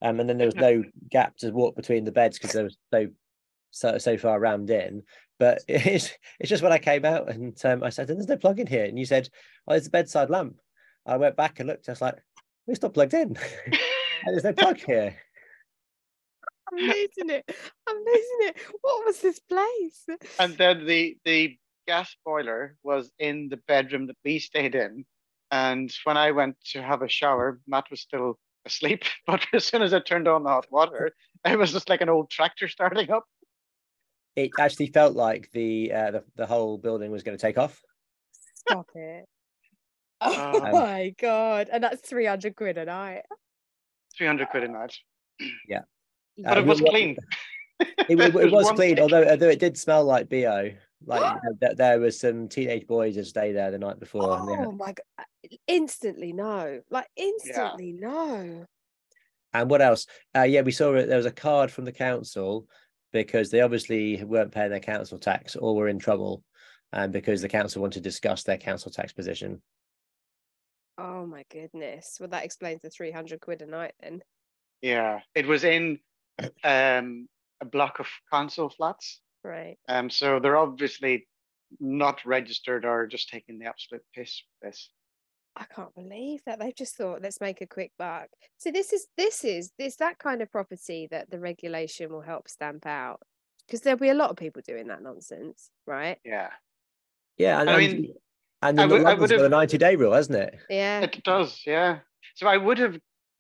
um, 0.03 0.21
and 0.21 0.29
then 0.29 0.39
there 0.39 0.47
was 0.47 0.57
no 0.57 0.83
gap 1.11 1.37
to 1.39 1.51
walk 1.51 1.77
between 1.77 2.05
the 2.05 2.13
beds 2.13 2.39
because 2.39 2.53
there 2.53 2.65
was 2.65 2.77
so 2.93 3.09
so 3.71 3.99
so 3.99 4.17
far 4.17 4.41
rammed 4.41 4.71
in. 4.71 5.03
But 5.39 5.63
it's 5.69 6.11
it's 6.39 6.51
just 6.51 6.63
when 6.63 6.73
I 6.73 6.79
came 6.79 7.05
out 7.05 7.31
and 7.31 7.57
um, 7.65 7.83
I 7.83 7.91
said, 7.91 8.09
"There's 8.09 8.29
no 8.29 8.37
plug 8.37 8.61
in 8.61 8.67
here," 8.67 8.85
and 8.85 8.99
you 8.99 9.05
said, 9.05 9.29
"Oh, 9.67 9.75
it's 9.75 9.89
a 9.89 9.91
bedside 9.91 10.31
lamp." 10.31 10.57
I 11.07 11.17
went 11.17 11.37
back 11.37 11.61
and 11.61 11.69
looked. 11.69 11.89
I 11.89 11.93
was 11.93 12.01
like, 12.01 12.19
"It's 12.67 12.83
not 12.83 12.95
plugged 12.95 13.15
in. 13.15 13.37
There's 14.27 14.45
no 14.45 14.53
plug 14.53 14.79
here." 14.79 15.17
I'm 16.73 16.79
losing 16.79 17.31
it. 17.31 17.51
I'm 17.89 17.97
losing 17.97 18.41
it. 18.43 18.57
What 18.81 19.05
was 19.05 19.21
this 19.21 19.41
place? 19.41 20.07
and 20.39 20.57
then 20.57 20.87
the 20.87 21.17
the 21.25 21.59
gas 21.87 22.15
boiler 22.25 22.77
was 22.85 23.11
in 23.19 23.49
the 23.49 23.57
bedroom 23.57 24.07
that 24.07 24.17
we 24.25 24.39
stayed 24.39 24.75
in. 24.75 25.05
And 25.51 25.93
when 26.05 26.17
I 26.17 26.31
went 26.31 26.57
to 26.73 26.83
have 26.83 27.03
a 27.03 27.09
shower, 27.09 27.61
Matt 27.67 27.91
was 27.91 28.01
still 28.01 28.39
asleep. 28.67 29.05
But 29.27 29.47
as 29.53 29.65
soon 29.65 29.83
as 29.83 29.93
I 29.95 30.01
turned 30.01 30.29
on 30.29 30.43
the 30.45 30.51
hot 30.51 30.67
water, 30.71 31.13
it 31.45 31.59
was 31.59 31.73
just 31.73 31.89
like 31.89 32.01
an 32.01 32.09
old 32.09 32.31
tractor 32.31 32.69
starting 32.69 33.11
up. 33.11 33.25
It 34.37 34.51
actually 34.59 34.87
felt 34.89 35.15
like 35.17 35.51
the 35.53 35.93
uh, 35.93 36.11
the, 36.13 36.25
the 36.37 36.47
whole 36.47 36.79
building 36.79 37.11
was 37.11 37.23
going 37.23 37.37
to 37.37 37.43
take 37.43 37.59
off. 37.59 37.81
Stop 38.55 38.87
it. 38.95 39.25
Oh 40.23 40.61
Um, 40.67 40.73
my 40.73 41.15
god. 41.19 41.71
And 41.73 41.83
that's 41.83 42.07
300 42.07 42.55
quid 42.55 42.77
a 42.77 42.85
night. 42.85 43.23
300 44.19 44.49
quid 44.51 44.65
a 44.65 44.69
night. 44.69 44.95
Yeah, 45.67 45.81
but 46.37 46.59
Uh, 46.59 46.61
it 46.63 46.67
was 46.67 46.81
clean. 46.83 47.17
it, 47.81 48.17
wa- 48.17 48.25
it 48.27 48.33
There's 48.35 48.53
was 48.53 48.67
one 48.67 48.77
clean, 48.77 48.99
although 49.01 49.27
although 49.27 49.49
it 49.49 49.59
did 49.59 49.79
smell 49.79 50.05
like 50.05 50.29
bo. 50.29 50.73
Like 51.05 51.41
there, 51.61 51.75
there 51.75 52.01
was 52.01 52.19
some 52.19 52.49
teenage 52.49 52.87
boys 52.87 53.15
who 53.17 53.25
stayed 53.25 53.53
there 53.53 53.71
the 53.71 53.79
night 53.79 53.99
before. 54.01 54.39
and, 54.39 54.49
they 54.49 54.55
had- 54.55 54.67
Oh 54.67 54.73
my 54.73 54.93
god. 54.93 55.27
Instantly 55.67 56.33
no. 56.33 56.81
Like 56.91 57.09
instantly 57.17 57.93
no. 57.93 58.67
and 59.53 59.71
what 59.71 59.83
else? 59.83 60.07
Uh, 60.37 60.43
yeah, 60.43 60.61
we 60.61 60.73
saw 60.73 60.95
it. 60.95 61.07
There 61.07 61.17
was 61.17 61.27
a 61.27 61.31
card 61.33 61.71
from 61.71 61.85
the 61.85 61.93
council 61.93 62.69
because 63.13 63.51
they 63.51 63.61
obviously 63.61 64.23
weren't 64.23 64.53
paying 64.53 64.71
their 64.71 64.81
council 64.81 65.19
tax 65.19 65.57
or 65.57 65.75
were 65.75 65.89
in 65.89 65.99
trouble, 65.99 66.45
and 66.93 67.13
because 67.13 67.41
the 67.43 67.49
council 67.49 67.83
wanted 67.83 68.03
to 68.05 68.09
discuss 68.09 68.45
their 68.45 68.59
council 68.59 68.93
tax 68.93 69.13
position. 69.13 69.61
Oh 70.99 71.25
my 71.27 71.45
goodness. 71.51 72.19
Well 72.21 72.29
that 72.29 72.45
explains 72.45 72.83
the 72.83 72.91
300 72.91 73.41
quid 73.41 73.63
a 73.63 73.67
night 73.67 73.95
then. 74.01 74.23
Yeah. 74.83 75.21
It 75.35 75.47
was 75.47 75.65
in 75.65 75.99
um, 76.63 77.29
a 77.61 77.65
block 77.65 78.01
of 78.01 78.07
council 78.31 78.69
flats. 78.69 79.21
Right. 79.45 79.79
Um, 79.89 80.11
so 80.11 80.39
they're 80.39 80.57
obviously 80.57 81.27
not 81.79 82.25
registered 82.27 82.85
or 82.85 83.07
just 83.07 83.29
taking 83.29 83.59
the 83.59 83.67
absolute 83.67 84.03
piss 84.15 84.43
with 84.63 84.71
this. 84.73 84.91
I 85.57 85.65
can't 85.65 85.95
believe 85.95 86.41
that 86.47 86.59
they've 86.61 86.75
just 86.75 86.97
thought 86.97 87.23
let's 87.23 87.41
make 87.41 87.61
a 87.61 87.67
quick 87.67 87.93
buck. 87.99 88.29
So 88.59 88.71
this 88.71 88.93
is 88.93 89.07
this 89.17 89.45
is 89.45 89.73
this 89.79 89.97
that 89.97 90.19
kind 90.19 90.43
of 90.43 90.51
property 90.51 91.09
that 91.11 91.31
the 91.31 91.41
regulation 91.41 92.11
will 92.13 92.21
help 92.21 92.49
stamp 92.49 92.87
out 92.87 93.21
because 93.67 93.81
there'll 93.81 93.99
be 93.99 94.09
a 94.11 94.15
lot 94.15 94.31
of 94.31 94.37
people 94.37 94.63
doing 94.65 94.89
that 94.89 95.03
nonsense, 95.03 95.71
right? 95.87 96.19
Yeah. 96.25 96.51
Yeah, 97.37 97.61
and 97.61 97.71
I 97.71 97.75
I 97.75 97.79
mean, 97.79 98.03
mean, 98.03 98.15
and 98.63 98.81
I 98.81 98.87
would- 98.87 99.01
I 99.07 99.15
London's 99.15 99.21
would 99.31 99.31
got 99.31 99.47
a 99.47 99.49
ninety 99.49 99.79
day 99.79 99.97
rule, 99.97 100.13
hasn't 100.13 100.39
it? 100.39 100.59
Yeah. 100.69 101.01
It 101.01 101.23
does, 101.25 101.63
yeah. 101.67 102.01
So 102.35 102.47
I 102.47 102.57
would 102.57 102.79
have, 102.79 102.99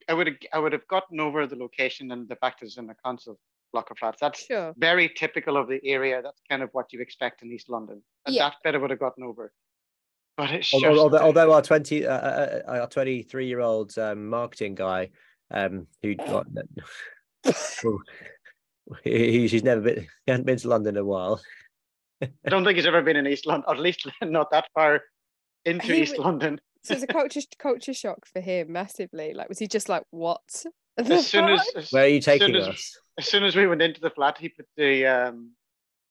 I 0.08 0.14
would 0.14 0.26
have, 0.26 0.36
I 0.52 0.58
would 0.58 0.72
have 0.72 0.86
gotten 0.88 1.20
over 1.20 1.46
the 1.46 1.56
location 1.56 2.10
and 2.10 2.28
the 2.28 2.36
fact 2.36 2.60
that 2.60 2.66
it's 2.66 2.76
in 2.78 2.86
the 2.86 2.96
council 3.04 3.38
block 3.72 3.90
of 3.90 3.98
flats. 3.98 4.18
That's 4.20 4.44
Sure. 4.46 4.74
very 4.76 5.08
typical 5.08 5.56
of 5.56 5.68
the 5.68 5.80
area. 5.84 6.20
That's 6.22 6.40
kind 6.48 6.62
of 6.62 6.70
what 6.72 6.92
you 6.92 7.00
expect 7.00 7.42
in 7.42 7.50
East 7.52 7.68
London. 7.68 8.02
And 8.26 8.34
Yeah. 8.34 8.50
that 8.50 8.56
bit 8.64 8.74
I 8.74 8.78
would 8.78 8.90
have 8.90 8.98
gotten 8.98 9.24
over. 9.24 9.52
But 10.36 10.50
it's 10.52 10.72
Although, 10.72 10.88
just, 10.90 11.00
although, 11.00 11.18
although 11.18 11.52
our 11.52 11.62
twenty, 11.62 12.06
uh, 12.06 12.12
uh, 12.12 12.62
uh, 12.66 12.70
our 12.80 12.86
twenty-three 12.88 13.46
year 13.46 13.60
old 13.60 13.96
um, 13.98 14.28
marketing 14.28 14.74
guy, 14.74 15.10
um, 15.50 15.86
who 16.02 16.14
got, 16.14 16.46
well, 17.84 17.98
he, 19.04 19.46
he's 19.48 19.62
never 19.64 19.80
been, 19.80 20.00
he 20.00 20.08
hadn't 20.30 20.46
been 20.46 20.56
to 20.58 20.68
London 20.68 20.96
in 20.96 21.02
a 21.02 21.04
while. 21.04 21.40
I 22.22 22.28
don't 22.48 22.64
think 22.64 22.76
he's 22.76 22.86
ever 22.86 23.02
been 23.02 23.16
in 23.16 23.26
East 23.26 23.46
London, 23.46 23.64
or 23.68 23.74
at 23.74 23.80
least 23.80 24.06
not 24.22 24.50
that 24.50 24.68
far 24.74 25.02
into 25.64 25.86
He 25.86 26.02
East 26.02 26.18
London. 26.18 26.60
So 26.82 26.94
it's 26.94 27.02
a 27.02 27.06
culture 27.06 27.40
culture 27.58 27.92
shock 27.92 28.26
for 28.26 28.40
him 28.40 28.72
massively. 28.72 29.34
Like, 29.34 29.48
was 29.48 29.58
he 29.58 29.66
just 29.66 29.88
like, 29.90 30.04
what? 30.10 30.64
As 31.10 31.26
soon 31.26 31.48
as, 31.50 31.66
as, 31.76 31.92
Where 31.92 32.04
are 32.04 32.08
you 32.08 32.18
as 32.18 32.24
soon 32.24 32.38
taking 32.38 32.56
as- 32.56 32.68
us? 32.68 32.98
as 33.18 33.26
soon 33.28 33.44
as 33.44 33.54
we 33.56 33.66
went 33.66 33.82
into 33.82 34.00
the 34.00 34.10
flat, 34.10 34.38
he 34.38 34.48
put 34.48 34.66
the 34.76 35.06
um 35.06 35.52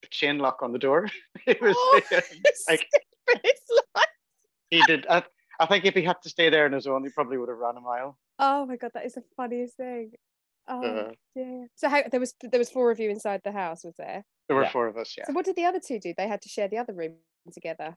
the 0.02 0.08
chain 0.10 0.38
lock 0.38 0.62
on 0.62 0.72
the 0.72 0.78
door. 0.78 1.08
it 1.46 1.60
was 1.60 1.76
like 2.10 2.26
It's 2.42 2.64
like- 2.68 4.06
he 4.70 4.82
did. 4.86 5.06
I, 5.08 5.22
I 5.58 5.66
think 5.66 5.84
if 5.84 5.94
he 5.94 6.02
had 6.02 6.16
to 6.22 6.28
stay 6.30 6.48
there 6.48 6.64
on 6.64 6.72
his 6.72 6.86
own, 6.86 7.02
he 7.04 7.10
probably 7.10 7.36
would 7.38 7.48
have 7.48 7.58
run 7.58 7.76
a 7.76 7.80
mile. 7.80 8.18
oh 8.38 8.66
my 8.66 8.76
god, 8.76 8.92
that 8.94 9.04
is 9.04 9.14
the 9.14 9.22
funniest 9.36 9.76
thing. 9.76 10.12
Oh 10.68 10.82
Uh, 10.82 11.10
dear. 11.34 11.66
So 11.74 11.88
how 11.88 12.02
there 12.10 12.20
was 12.20 12.34
there 12.42 12.58
was 12.58 12.70
four 12.70 12.90
of 12.90 13.00
you 13.00 13.10
inside 13.10 13.40
the 13.44 13.52
house, 13.52 13.84
was 13.84 13.96
there? 13.98 14.24
there 14.48 14.56
were 14.56 14.62
Yeah. 14.64 14.70
four 14.72 14.86
of 14.86 14.96
us. 14.96 15.14
Yeah, 15.18 15.24
So 15.26 15.32
what 15.32 15.44
did 15.44 15.56
the 15.56 15.64
other 15.64 15.80
two 15.84 15.98
do? 16.00 16.14
They 16.16 16.28
had 16.28 16.42
to 16.42 16.48
share 16.48 16.68
the 16.68 16.78
other 16.78 16.92
room 16.94 17.16
together. 17.52 17.96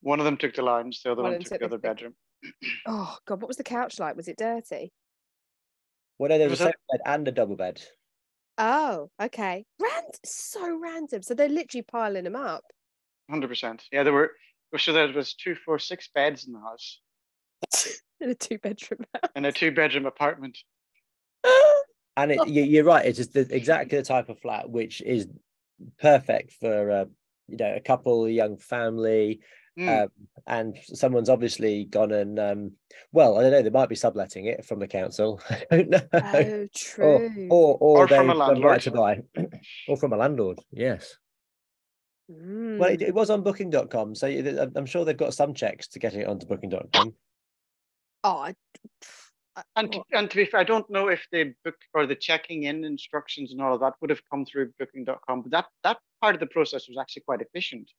one 0.00 0.18
of 0.20 0.24
them 0.24 0.36
took 0.36 0.54
the 0.54 0.62
lounge, 0.62 1.02
the 1.02 1.12
other 1.12 1.22
One 1.22 1.32
one 1.32 1.40
of 1.42 1.48
took 1.48 1.58
the 1.60 1.64
other 1.66 1.78
bedroom. 1.78 2.14
Oh 2.86 3.16
god, 3.26 3.40
what 3.42 3.48
was 3.48 3.56
the 3.58 3.64
couch 3.64 3.98
like? 3.98 4.16
Was 4.16 4.28
it 4.28 4.36
dirty? 4.38 4.92
Well, 6.18 6.30
no, 6.30 6.38
there 6.38 6.48
Was 6.48 6.60
was 6.60 6.68
a 6.68 6.72
single 6.72 6.80
bed 6.90 7.00
and 7.06 7.28
a 7.28 7.32
double 7.32 7.56
bed. 7.56 7.80
Oh, 8.58 9.10
okay. 9.22 9.64
Rand 9.80 10.14
so 10.24 10.76
random. 10.76 11.22
So 11.22 11.34
they're 11.34 11.48
literally 11.48 11.82
piling 11.82 12.24
them 12.24 12.36
up. 12.36 12.64
Hundred 13.30 13.48
percent. 13.48 13.84
Yeah, 13.92 14.02
there 14.02 14.12
were. 14.12 14.32
So 14.76 14.92
there 14.92 15.12
was 15.12 15.34
two, 15.34 15.54
four, 15.54 15.78
six 15.78 16.08
beds 16.14 16.46
in 16.46 16.52
the 16.52 16.60
house 16.60 17.00
in 18.20 18.30
a 18.30 18.34
two 18.34 18.58
bedroom 18.58 19.00
in 19.34 19.44
a 19.44 19.52
two-bedroom 19.52 20.06
apartment. 20.06 20.58
And 22.16 22.32
it, 22.32 22.48
you, 22.48 22.64
you're 22.64 22.82
right. 22.82 23.06
It's 23.06 23.16
just 23.16 23.32
the, 23.32 23.46
exactly 23.54 23.96
the 23.96 24.02
type 24.02 24.28
of 24.28 24.40
flat 24.40 24.68
which 24.68 25.00
is 25.02 25.28
perfect 26.00 26.52
for 26.54 26.90
uh, 26.90 27.04
you 27.46 27.56
know 27.56 27.72
a 27.76 27.80
couple, 27.80 28.24
a 28.24 28.30
young 28.30 28.56
family, 28.56 29.38
Mm, 29.78 30.02
um, 30.04 30.08
and 30.46 30.76
someone's 30.82 31.28
obviously 31.28 31.84
gone 31.84 32.10
and 32.10 32.38
um, 32.40 32.72
well, 33.12 33.38
I 33.38 33.42
don't 33.42 33.52
know. 33.52 33.62
They 33.62 33.70
might 33.70 33.88
be 33.88 33.94
subletting 33.94 34.46
it 34.46 34.64
from 34.64 34.80
the 34.80 34.88
council. 34.88 35.40
I 35.50 35.62
don't 35.70 35.90
know. 35.90 36.00
oh, 36.12 36.18
or, 36.62 36.68
true. 36.74 37.48
or 37.50 37.76
or, 37.78 37.98
Or 38.04 38.08
from 38.08 38.30
a 38.30 38.32
they've 38.32 38.38
got 38.38 38.48
right 38.48 38.48
landlord. 38.48 38.80
to 38.82 38.90
buy, 38.90 39.22
or 39.88 39.96
from 39.96 40.12
a 40.12 40.16
landlord. 40.16 40.58
Yes. 40.72 41.16
Well, 42.28 42.90
it, 42.90 43.00
Mm. 43.00 43.08
it 43.08 43.14
was 43.14 43.30
on 43.30 43.42
Booking.com, 43.42 44.14
so 44.14 44.26
you- 44.26 44.58
I'm- 44.58 44.72
I'm 44.76 44.84
sure 44.86 45.04
they've 45.04 45.16
got 45.16 45.32
some 45.32 45.54
checks 45.54 45.88
to 45.88 45.98
get 45.98 46.14
it 46.14 46.26
onto 46.26 46.44
Booking.com. 46.46 47.14
Oh, 48.24 48.36
I- 48.38 48.54
I- 49.56 49.62
And 49.76 49.90
to, 49.92 50.02
and 50.12 50.30
to 50.30 50.36
be 50.36 50.44
fair, 50.44 50.60
I 50.60 50.64
don't 50.64 50.88
know 50.90 51.08
if 51.08 51.26
the 51.32 51.54
book 51.64 51.76
or 51.94 52.06
the 52.06 52.14
checking 52.16 52.64
in 52.64 52.84
instructions 52.84 53.52
and 53.52 53.62
all 53.62 53.74
of 53.74 53.80
that 53.80 53.94
would 54.00 54.10
have 54.10 54.20
come 54.30 54.44
through 54.44 54.72
Booking.com, 54.78 55.42
but 55.42 55.50
that 55.52 55.66
that 55.84 55.98
part 56.20 56.34
of 56.34 56.40
the 56.40 56.46
process 56.48 56.86
was 56.88 56.98
actually 56.98 57.22
quite 57.22 57.40
efficient. 57.40 57.90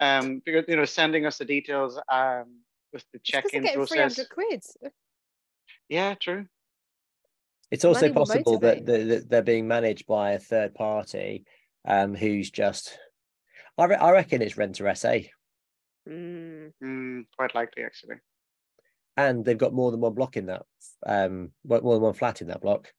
Um, 0.00 0.40
because 0.44 0.64
you 0.68 0.76
know, 0.76 0.84
sending 0.84 1.26
us 1.26 1.38
the 1.38 1.44
details 1.44 1.98
um 2.10 2.60
with 2.92 3.04
the 3.12 3.18
It's 3.18 3.30
'cause 3.30 3.42
they're 3.42 3.42
check-in 3.42 3.62
getting 3.62 3.76
process. 3.86 4.14
300 4.16 4.28
quid. 4.30 4.92
Yeah, 5.88 6.14
true. 6.14 6.46
It's 7.70 7.84
also 7.84 8.02
Money 8.02 8.12
possible 8.14 8.58
that, 8.60 8.86
that, 8.86 9.08
that 9.08 9.28
they're 9.30 9.42
being 9.42 9.68
managed 9.68 10.06
by 10.06 10.32
a 10.32 10.38
third 10.38 10.74
party, 10.74 11.44
um, 11.86 12.14
who's 12.14 12.50
just. 12.50 12.98
I, 13.76 13.84
re- 13.84 13.96
I 13.96 14.10
reckon 14.12 14.40
it's 14.42 14.56
rent 14.56 14.76
to 14.76 14.94
SA, 14.94 15.18
Mm. 16.08 16.72
Mm, 16.82 17.24
quite 17.36 17.54
likely, 17.54 17.84
actually. 17.84 18.16
and 19.18 19.44
they've 19.44 19.58
got 19.58 19.74
more 19.74 19.90
than 19.90 20.00
one 20.00 20.14
block 20.14 20.36
in 20.38 20.46
that, 20.46 20.62
um, 21.04 21.52
more 21.64 21.80
than 21.80 22.00
one 22.02 22.14
flat 22.14 22.40
in 22.40 22.48
that 22.48 22.62
block, 22.62 22.90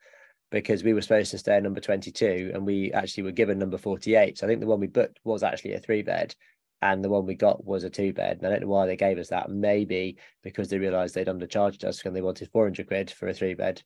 because 0.51 0.83
we 0.83 0.93
were 0.93 1.01
supposed 1.01 1.31
to 1.31 1.37
stay 1.39 1.55
at 1.57 1.63
number 1.63 1.79
twenty-two, 1.79 2.51
and 2.53 2.65
we 2.65 2.91
actually 2.93 3.23
were 3.23 3.31
given 3.31 3.57
number 3.57 3.77
forty-eight. 3.79 4.37
So 4.37 4.45
I 4.45 4.49
think 4.49 4.61
the 4.61 4.67
one 4.67 4.79
we 4.79 4.87
booked 4.87 5.19
was 5.23 5.41
actually 5.41 5.73
a 5.73 5.79
three 5.79 6.03
bed, 6.03 6.35
and 6.81 7.03
the 7.03 7.09
one 7.09 7.25
we 7.25 7.35
got 7.35 7.65
was 7.65 7.83
a 7.83 7.89
two 7.89 8.13
bed. 8.13 8.37
And 8.37 8.47
I 8.47 8.49
don't 8.51 8.61
know 8.61 8.67
why 8.67 8.85
they 8.85 8.95
gave 8.95 9.17
us 9.17 9.29
that. 9.29 9.49
Maybe 9.49 10.17
because 10.43 10.69
they 10.69 10.79
realised 10.79 11.15
they'd 11.15 11.27
undercharged 11.27 11.83
us 11.83 12.03
and 12.05 12.15
they 12.15 12.21
wanted 12.21 12.49
four 12.51 12.65
hundred 12.65 12.87
quid 12.87 13.11
for 13.11 13.27
a 13.27 13.33
three 13.33 13.53
bed. 13.53 13.81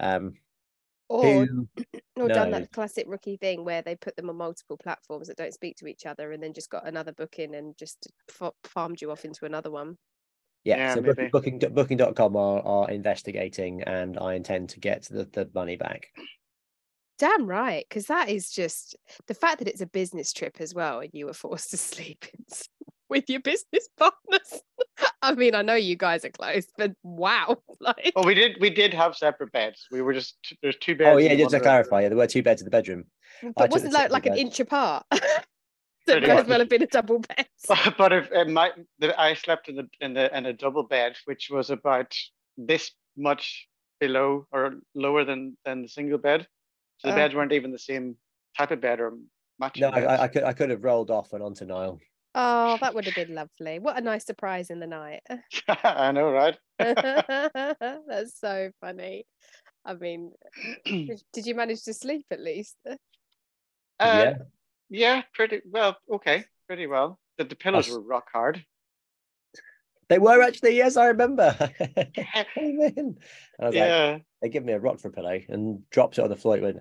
Um, 0.00 0.34
Or, 1.08 1.46
or 2.16 2.28
done 2.28 2.50
that 2.50 2.72
classic 2.72 3.06
rookie 3.08 3.36
thing 3.36 3.64
where 3.64 3.82
they 3.82 3.94
put 3.94 4.16
them 4.16 4.30
on 4.30 4.36
multiple 4.36 4.76
platforms 4.76 5.28
that 5.28 5.36
don't 5.36 5.54
speak 5.54 5.76
to 5.76 5.86
each 5.86 6.06
other 6.06 6.32
and 6.32 6.42
then 6.42 6.52
just 6.52 6.70
got 6.70 6.88
another 6.88 7.12
booking 7.12 7.54
and 7.54 7.76
just 7.76 8.08
fa- 8.30 8.52
farmed 8.64 9.00
you 9.00 9.10
off 9.10 9.24
into 9.24 9.44
another 9.44 9.70
one. 9.70 9.96
Yeah, 10.64 10.78
Yeah, 10.78 10.94
so 10.94 11.02
maybe. 11.02 11.28
booking, 11.28 11.58
booking 11.58 11.74
booking.com 11.74 12.36
are, 12.36 12.60
are 12.66 12.90
investigating 12.90 13.82
and 13.82 14.18
I 14.18 14.34
intend 14.34 14.70
to 14.70 14.80
get 14.80 15.02
the, 15.04 15.24
the 15.26 15.48
money 15.54 15.76
back. 15.76 16.08
Damn 17.18 17.46
right, 17.46 17.84
because 17.88 18.06
that 18.06 18.28
is 18.28 18.50
just 18.50 18.96
the 19.26 19.34
fact 19.34 19.58
that 19.58 19.68
it's 19.68 19.80
a 19.80 19.86
business 19.86 20.32
trip 20.32 20.56
as 20.60 20.74
well, 20.74 21.00
and 21.00 21.10
you 21.12 21.26
were 21.26 21.32
forced 21.32 21.70
to 21.70 21.76
sleep 21.78 22.24
with 23.08 23.30
your 23.30 23.40
business 23.40 23.88
partners. 23.96 24.62
I 25.22 25.34
mean, 25.34 25.54
I 25.54 25.62
know 25.62 25.74
you 25.74 25.96
guys 25.96 26.24
are 26.24 26.30
close, 26.30 26.66
but 26.76 26.92
wow, 27.02 27.58
like 27.80 28.12
Oh, 28.16 28.26
we 28.26 28.34
did 28.34 28.56
we 28.60 28.70
did 28.70 28.92
have 28.94 29.16
separate 29.16 29.52
beds. 29.52 29.86
We 29.90 30.02
were 30.02 30.12
just 30.12 30.36
there's 30.62 30.76
two 30.76 30.92
oh, 30.92 30.96
beds. 30.96 31.14
Oh 31.14 31.18
yeah, 31.18 31.34
just 31.36 31.50
to 31.50 31.60
clarify, 31.60 32.02
yeah, 32.02 32.08
there 32.08 32.18
were 32.18 32.26
two 32.26 32.42
beds 32.42 32.60
in 32.60 32.64
the 32.64 32.70
bedroom. 32.70 33.04
Mm, 33.42 33.52
but 33.56 33.62
took 33.62 33.70
the 33.70 33.74
wasn't 33.74 33.92
like 33.94 34.10
like 34.10 34.26
an 34.26 34.36
inch 34.36 34.60
apart. 34.60 35.06
that 35.10 35.44
Pretty 36.06 36.26
may 36.26 36.36
as 36.36 36.46
well 36.46 36.58
have 36.58 36.68
been 36.68 36.82
a 36.82 36.86
double 36.86 37.20
bed. 37.20 37.46
But, 37.66 37.94
but 37.96 38.12
if 38.12 38.30
it 38.30 38.48
might, 38.48 38.72
I 39.16 39.34
slept 39.34 39.68
in 39.68 39.76
the 39.76 39.88
in 40.00 40.14
the 40.14 40.36
in 40.36 40.46
a 40.46 40.52
double 40.52 40.82
bed, 40.82 41.16
which 41.24 41.48
was 41.50 41.70
about 41.70 42.14
this 42.58 42.90
much 43.16 43.68
below 44.00 44.46
or 44.52 44.74
lower 44.94 45.24
than 45.24 45.56
than 45.64 45.82
the 45.82 45.88
single 45.88 46.18
bed. 46.18 46.46
So 46.98 47.08
the 47.08 47.14
Oh. 47.14 47.16
beds 47.16 47.34
weren't 47.34 47.52
even 47.52 47.72
the 47.72 47.78
same 47.78 48.16
type 48.56 48.70
of 48.70 48.80
bed 48.80 49.00
or 49.00 49.14
matching. 49.58 49.82
No, 49.82 49.90
I, 49.90 50.00
I, 50.02 50.22
I 50.24 50.28
could 50.28 50.42
I 50.44 50.52
could 50.52 50.70
have 50.70 50.84
rolled 50.84 51.10
off 51.10 51.32
and 51.32 51.42
onto 51.42 51.64
Niall. 51.64 51.98
Oh, 52.36 52.76
that 52.80 52.94
would 52.94 53.04
have 53.04 53.14
been 53.26 53.34
lovely. 53.34 53.78
What 53.78 53.96
a 53.98 54.00
nice 54.00 54.24
surprise 54.26 54.70
in 54.70 54.80
the 54.80 54.86
night. 54.86 55.22
I 55.68 56.12
know, 56.12 56.30
right? 56.30 56.56
That's 56.78 58.38
so 58.40 58.70
funny. 58.80 59.26
I 59.84 59.94
mean, 59.94 60.32
did, 60.84 61.20
did 61.32 61.46
you 61.46 61.54
manage 61.54 61.82
to 61.84 61.94
sleep 61.94 62.24
at 62.30 62.40
least? 62.40 62.76
Uh, 62.86 62.96
yeah, 64.00 64.34
yeah, 64.88 65.22
pretty 65.34 65.60
well. 65.70 65.96
Okay, 66.12 66.44
pretty 66.66 66.86
well. 66.86 67.18
The, 67.38 67.44
the 67.44 67.56
pillows 67.56 67.86
That's- 67.86 67.98
were 67.98 68.02
rock 68.08 68.28
hard. 68.32 68.64
They 70.08 70.18
were 70.18 70.42
actually. 70.42 70.76
Yes, 70.76 70.96
I 70.96 71.06
remember. 71.06 71.54
Came 72.54 72.80
in. 72.80 73.16
I 73.60 73.66
was 73.66 73.74
like, 73.74 73.74
yeah, 73.74 74.18
they 74.42 74.48
give 74.48 74.64
me 74.64 74.72
a 74.72 74.78
rock 74.78 75.00
for 75.00 75.08
a 75.08 75.12
pillow 75.12 75.38
and 75.48 75.88
dropped 75.90 76.18
it 76.18 76.22
on 76.22 76.30
the 76.30 76.36
floor. 76.36 76.56
It 76.56 76.62
went. 76.62 76.78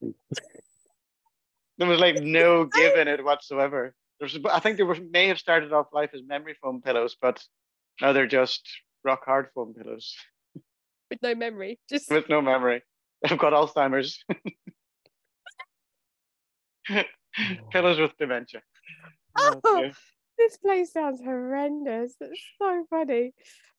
there 1.78 1.88
was 1.88 2.00
like 2.00 2.16
no 2.22 2.64
give 2.64 2.96
in 2.96 3.08
it 3.08 3.24
whatsoever. 3.24 3.94
There's, 4.20 4.38
I 4.50 4.60
think 4.60 4.76
they 4.76 4.82
were 4.82 4.98
may 5.10 5.28
have 5.28 5.38
started 5.38 5.72
off 5.72 5.88
life 5.92 6.10
as 6.14 6.22
memory 6.24 6.56
foam 6.62 6.80
pillows, 6.82 7.16
but 7.20 7.42
now 8.00 8.12
they're 8.12 8.26
just 8.26 8.68
rock 9.04 9.24
hard 9.24 9.48
foam 9.54 9.74
pillows 9.74 10.14
With 11.10 11.22
no 11.22 11.34
memory. 11.34 11.80
Just 11.90 12.10
with 12.10 12.28
no 12.28 12.40
memory. 12.40 12.82
They've 13.22 13.38
got 13.38 13.52
Alzheimer's. 13.52 14.24
Oh. 16.90 17.02
pillows 17.70 17.98
with 17.98 18.16
dementia. 18.18 18.60
Oh, 19.38 19.60
dear. 19.64 19.92
This 20.38 20.56
place 20.56 20.92
sounds 20.92 21.20
horrendous. 21.20 22.14
That's 22.20 22.40
so 22.60 22.84
funny. 22.90 23.32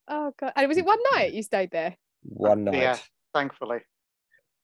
Oh 0.08 0.34
god. 0.40 0.54
And 0.56 0.68
was 0.68 0.78
it 0.78 0.86
one 0.86 1.00
night 1.14 1.34
you 1.34 1.44
stayed 1.44 1.72
there? 1.72 1.96
One 2.24 2.64
night. 2.66 2.76
Yeah, 2.76 2.98
thankfully. 3.34 3.80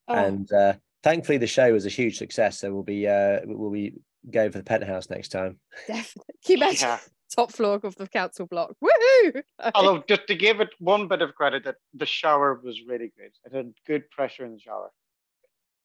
Oh, 0.07 0.13
and 0.15 0.51
uh, 0.51 0.73
thankfully 1.03 1.37
the 1.37 1.47
show 1.47 1.71
was 1.71 1.85
a 1.85 1.89
huge 1.89 2.17
success 2.17 2.59
so 2.59 2.73
we'll 2.73 2.83
be 2.83 3.07
uh 3.07 3.39
we'll 3.45 3.69
be 3.71 3.93
going 4.29 4.51
for 4.51 4.57
the 4.57 4.63
penthouse 4.63 5.09
next 5.09 5.29
time 5.29 5.59
definitely. 5.87 6.33
Keep 6.43 6.59
you 6.59 6.71
Yeah. 6.79 6.99
top 7.35 7.51
floor 7.51 7.79
of 7.83 7.95
the 7.95 8.07
council 8.07 8.47
block? 8.47 8.73
Woohoo! 8.83 9.43
Although 9.75 10.03
just 10.09 10.25
to 10.27 10.35
give 10.35 10.59
it 10.61 10.69
one 10.79 11.07
bit 11.07 11.21
of 11.21 11.35
credit, 11.35 11.63
that 11.65 11.75
the 11.93 12.07
shower 12.07 12.59
was 12.63 12.81
really 12.87 13.13
good. 13.17 13.31
It 13.45 13.55
had 13.55 13.73
good 13.85 14.09
pressure 14.09 14.45
in 14.45 14.53
the 14.53 14.59
shower. 14.59 14.89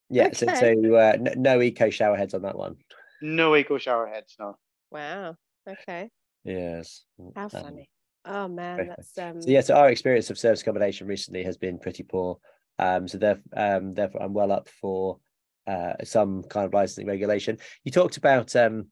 yeah 0.09 0.33
so, 0.33 0.47
Okay. 0.49 0.75
so 0.83 0.95
uh, 0.95 1.13
n- 1.15 1.35
no 1.37 1.61
eco 1.61 1.91
shower 1.91 2.17
heads 2.17 2.33
on 2.35 2.43
that 2.43 2.57
one 2.57 2.77
No 3.21 3.55
eco 3.57 3.77
shower 3.79 4.07
heads, 4.07 4.35
no. 4.39 4.57
wow. 4.91 5.37
Okay. 5.69 6.11
yes 6.45 7.05
How 7.35 7.45
Um, 7.45 7.51
funny. 7.51 7.89
Oh 8.25 8.49
man, 8.49 8.87
that's 8.89 9.19
um 9.19 9.41
so 9.41 9.51
yeah 9.51 9.61
so 9.61 9.75
our 9.75 9.91
experience 9.91 10.31
of 10.31 10.39
service 10.39 10.63
accommodation 10.63 11.07
recently 11.07 11.43
has 11.45 11.57
been 11.57 11.79
pretty 11.79 12.03
poor 12.03 12.39
um 12.79 13.07
so 13.07 13.19
therefore 13.19 13.45
um 13.57 13.95
therefore 13.95 14.23
i'm 14.23 14.33
well 14.33 14.51
up 14.51 14.69
for 14.69 15.19
uh 15.67 15.93
some 16.03 16.43
kind 16.45 16.67
of 16.67 16.73
licensing 16.73 17.07
regulation 17.07 17.59
you 17.85 17.93
talked 17.93 18.17
about 18.17 18.57
um 18.57 18.87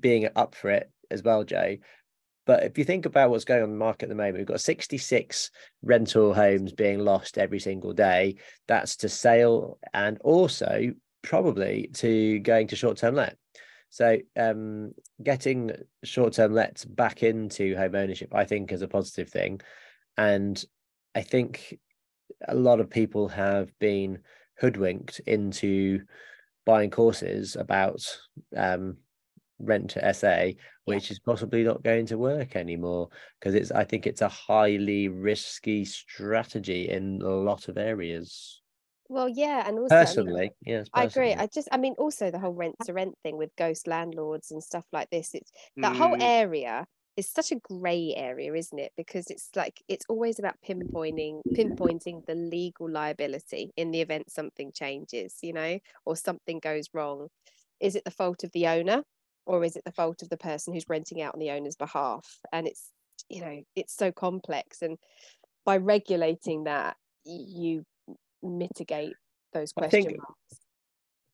being 0.00 0.28
up 0.34 0.54
for 0.54 0.70
it 0.70 0.90
as 1.10 1.22
well 1.22 1.44
jay 1.44 1.78
but 2.46 2.62
if 2.62 2.78
you 2.78 2.84
think 2.84 3.06
about 3.06 3.30
what's 3.30 3.44
going 3.44 3.62
on 3.62 3.70
in 3.70 3.74
the 3.74 3.78
market 3.78 4.04
at 4.04 4.08
the 4.10 4.14
moment, 4.14 4.38
we've 4.38 4.46
got 4.46 4.60
66 4.60 5.50
rental 5.82 6.32
homes 6.32 6.72
being 6.72 7.00
lost 7.00 7.38
every 7.38 7.58
single 7.58 7.92
day. 7.92 8.36
That's 8.68 8.96
to 8.98 9.08
sale 9.08 9.80
and 9.92 10.18
also 10.20 10.92
probably 11.22 11.90
to 11.94 12.38
going 12.38 12.68
to 12.68 12.76
short 12.76 12.98
term 12.98 13.16
let. 13.16 13.36
So 13.90 14.18
um, 14.36 14.92
getting 15.22 15.72
short 16.04 16.34
term 16.34 16.52
lets 16.52 16.84
back 16.84 17.22
into 17.22 17.76
home 17.76 17.94
ownership, 17.94 18.34
I 18.34 18.44
think, 18.44 18.72
is 18.72 18.82
a 18.82 18.88
positive 18.88 19.28
thing. 19.28 19.60
And 20.16 20.62
I 21.14 21.22
think 21.22 21.78
a 22.46 22.54
lot 22.54 22.80
of 22.80 22.90
people 22.90 23.28
have 23.28 23.70
been 23.78 24.18
hoodwinked 24.58 25.20
into 25.20 26.02
buying 26.64 26.90
courses 26.90 27.56
about 27.56 28.02
um, 28.56 28.98
rent 29.58 29.90
to 29.90 30.14
SA, 30.14 30.50
which 30.84 31.10
is 31.10 31.18
possibly 31.18 31.62
not 31.62 31.82
going 31.82 32.06
to 32.06 32.18
work 32.18 32.56
anymore 32.56 33.08
because 33.38 33.54
it's 33.54 33.70
I 33.70 33.84
think 33.84 34.06
it's 34.06 34.22
a 34.22 34.28
highly 34.28 35.08
risky 35.08 35.84
strategy 35.84 36.88
in 36.88 37.22
a 37.22 37.28
lot 37.28 37.68
of 37.68 37.78
areas. 37.78 38.60
Well, 39.08 39.28
yeah, 39.28 39.66
and 39.68 39.78
also 39.78 40.04
I 40.04 40.14
mean, 40.14 40.26
Personally, 40.28 40.54
yes, 40.64 40.88
I 40.94 41.04
agree. 41.04 41.34
I 41.34 41.46
just, 41.46 41.68
I 41.72 41.76
mean, 41.78 41.94
also 41.98 42.30
the 42.30 42.38
whole 42.40 42.54
rent 42.54 42.76
to 42.82 42.92
rent 42.92 43.16
thing 43.22 43.36
with 43.36 43.54
ghost 43.56 43.86
landlords 43.86 44.50
and 44.50 44.62
stuff 44.62 44.86
like 44.92 45.10
this. 45.10 45.34
It's 45.34 45.50
that 45.82 45.96
whole 45.96 46.16
Mm. 46.16 46.20
area 46.20 46.86
is 47.16 47.28
such 47.30 47.52
a 47.52 47.56
grey 47.60 48.14
area, 48.16 48.54
isn't 48.54 48.78
it? 48.78 48.92
Because 48.96 49.30
it's 49.30 49.50
like 49.56 49.82
it's 49.88 50.06
always 50.08 50.38
about 50.38 50.56
pinpointing 50.66 51.42
pinpointing 51.56 52.26
the 52.26 52.34
legal 52.34 52.90
liability 52.90 53.72
in 53.76 53.90
the 53.90 54.00
event 54.02 54.30
something 54.30 54.72
changes, 54.72 55.38
you 55.42 55.52
know, 55.52 55.78
or 56.06 56.16
something 56.16 56.60
goes 56.60 56.86
wrong. 56.94 57.28
Is 57.80 57.96
it 57.96 58.04
the 58.04 58.10
fault 58.10 58.44
of 58.44 58.52
the 58.52 58.66
owner, 58.68 59.04
or 59.46 59.64
is 59.64 59.76
it 59.76 59.84
the 59.84 59.92
fault 59.92 60.22
of 60.22 60.28
the 60.30 60.36
person 60.38 60.74
who's 60.74 60.88
renting 60.88 61.22
out 61.22 61.34
on 61.34 61.40
the 61.40 61.50
owner's 61.50 61.76
behalf? 61.76 62.40
And 62.52 62.66
it's, 62.68 62.92
you 63.30 63.40
know, 63.42 63.62
it's 63.76 63.94
so 63.96 64.12
complex, 64.12 64.82
and 64.82 64.98
by 65.64 65.76
regulating 65.76 66.64
that, 66.64 66.96
you 67.24 67.84
mitigate 68.42 69.14
those 69.52 69.72
I 69.76 69.88
think- 69.88 70.16
marks. 70.18 70.60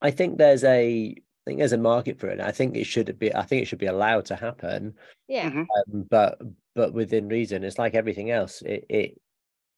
I 0.01 0.11
think 0.11 0.39
there's 0.39 0.65
a 0.65 1.15
I 1.15 1.51
think 1.51 1.59
there's 1.59 1.73
a 1.73 1.79
market 1.79 2.19
for 2.21 2.29
it. 2.29 2.41
I 2.41 2.53
think 2.53 2.77
it 2.77 2.85
should 2.85 3.19
be 3.19 3.35
I 3.35 3.43
think 3.43 3.63
it 3.63 3.67
should 3.67 3.79
be 3.81 3.87
allowed 3.87 4.27
to 4.27 4.37
happen. 4.37 4.95
Yeah. 5.29 5.51
Mhm. 5.51 5.67
um, 5.77 6.07
but 6.11 6.41
but 6.75 6.93
within 6.93 7.29
reason. 7.29 7.65
It's 7.65 7.79
like 7.79 7.95
everything 7.95 8.31
else. 8.31 8.63
It 8.63 8.87
it 8.89 9.21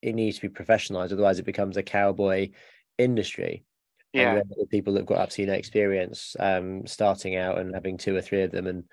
it 0.03 0.15
needs 0.15 0.39
to 0.39 0.49
be 0.49 0.55
professionalized, 0.55 1.13
otherwise 1.13 1.39
it 1.39 1.47
becomes 1.47 1.77
a 1.77 1.83
cowboy 1.83 2.51
industry. 2.99 3.65
And 4.13 4.21
Yeah. 4.23 4.33
you 4.35 4.39
end 4.61 4.71
people 4.71 4.93
that've 4.93 5.07
got 5.07 5.19
absolutely 5.19 5.53
no 5.55 5.59
experience, 5.59 6.37
um, 6.39 6.87
starting 6.87 7.37
out 7.37 7.59
and 7.59 7.75
having 7.75 7.97
two 7.97 8.15
or 8.15 8.21
three 8.21 8.43
of 8.43 8.51
them, 8.53 8.67
and 8.67 8.85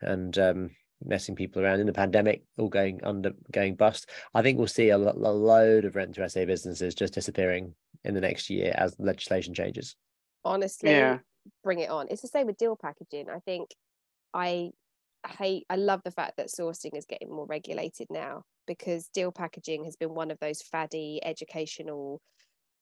and 0.00 0.38
um, 0.38 0.70
messing 1.04 1.34
people 1.34 1.62
around 1.62 1.80
in 1.80 1.86
the 1.86 1.92
pandemic, 1.92 2.42
all 2.58 2.68
going 2.68 3.00
under, 3.04 3.32
going 3.52 3.74
bust. 3.76 4.08
I 4.34 4.42
think 4.42 4.58
we'll 4.58 4.66
see 4.66 4.88
a, 4.90 4.98
lo- 4.98 5.12
a 5.14 5.32
load 5.32 5.84
of 5.84 5.96
rent 5.96 6.14
to 6.16 6.28
SA 6.28 6.44
businesses 6.46 6.94
just 6.94 7.14
disappearing 7.14 7.74
in 8.04 8.14
the 8.14 8.20
next 8.20 8.48
year 8.50 8.72
as 8.76 8.94
legislation 8.98 9.52
changes. 9.54 9.96
honestly 10.44 10.90
Yeah. 10.90 11.18
bring 11.64 11.80
it 11.80 11.90
on 11.90 12.06
it's 12.10 12.22
the 12.22 12.28
same 12.28 12.46
with 12.46 12.56
deal 12.56 12.76
packaging 12.76 13.28
i 13.28 13.38
think 13.40 13.70
i 14.34 14.70
hate 15.38 15.64
i 15.70 15.76
love 15.76 16.00
the 16.04 16.10
fact 16.10 16.36
that 16.36 16.48
sourcing 16.48 16.96
is 16.96 17.04
getting 17.06 17.30
more 17.30 17.46
regulated 17.46 18.06
now 18.10 18.42
because 18.66 19.08
deal 19.08 19.32
packaging 19.32 19.84
has 19.84 19.96
been 19.96 20.14
one 20.14 20.30
of 20.30 20.38
those 20.40 20.62
faddy 20.62 21.18
educational 21.24 22.20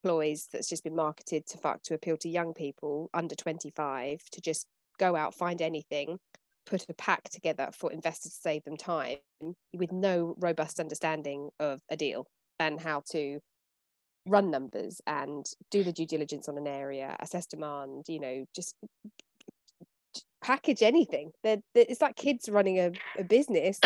ploys 0.03 0.49
that's 0.53 0.69
just 0.69 0.85
been 0.85 0.97
marketed 0.97 1.47
to 1.47 1.57
fuck 1.59 1.83
to 1.83 1.95
appeal 1.95 2.17
to 2.19 2.29
young 2.29 2.53
people 2.53 3.09
under 3.15 3.35
25 3.35 4.21
to 4.33 4.41
just 4.43 4.67
go 4.99 5.17
out 5.17 5.35
find 5.35 5.63
anything 5.63 6.19
put 6.67 6.87
a 6.89 6.95
pack 6.95 7.25
together 7.31 7.71
for 7.73 7.93
investors 7.93 8.33
to 8.33 8.39
save 8.39 8.65
them 8.65 8.77
time 8.77 9.17
with 9.73 9.93
no 9.93 10.35
robust 10.39 10.81
understanding 10.81 11.51
of 11.61 11.81
a 11.91 11.97
deal 11.97 12.27
and 12.59 12.81
how 12.81 13.03
to 13.11 13.41
run 14.27 14.51
numbers 14.51 15.01
and 15.07 15.47
do 15.71 15.85
the 15.85 15.93
due 15.93 16.07
diligence 16.07 16.49
on 16.49 16.57
an 16.57 16.67
area, 16.67 17.15
assess 17.21 17.47
demand, 17.47 18.05
you 18.09 18.21
know, 18.21 18.45
just 18.55 18.75
package 20.43 20.83
anything. 20.83 21.31
They're, 21.43 21.59
they're- 21.75 21.87
it's 21.89 22.01
like 22.01 22.17
kids 22.17 22.49
running 22.49 22.79
a, 22.79 22.93
a 23.19 23.25
business. 23.25 23.79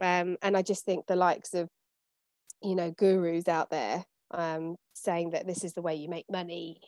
Um, 0.00 0.36
and 0.42 0.56
I 0.56 0.62
just 0.62 0.84
think 0.84 1.06
the 1.06 1.16
likes 1.16 1.54
of, 1.54 1.68
you 2.62 2.74
know, 2.74 2.90
gurus 2.90 3.48
out 3.48 3.70
there 3.70 4.04
um, 4.30 4.76
saying 4.94 5.30
that 5.30 5.46
this 5.46 5.64
is 5.64 5.74
the 5.74 5.82
way 5.82 5.94
you 5.94 6.08
make 6.08 6.26
money. 6.30 6.80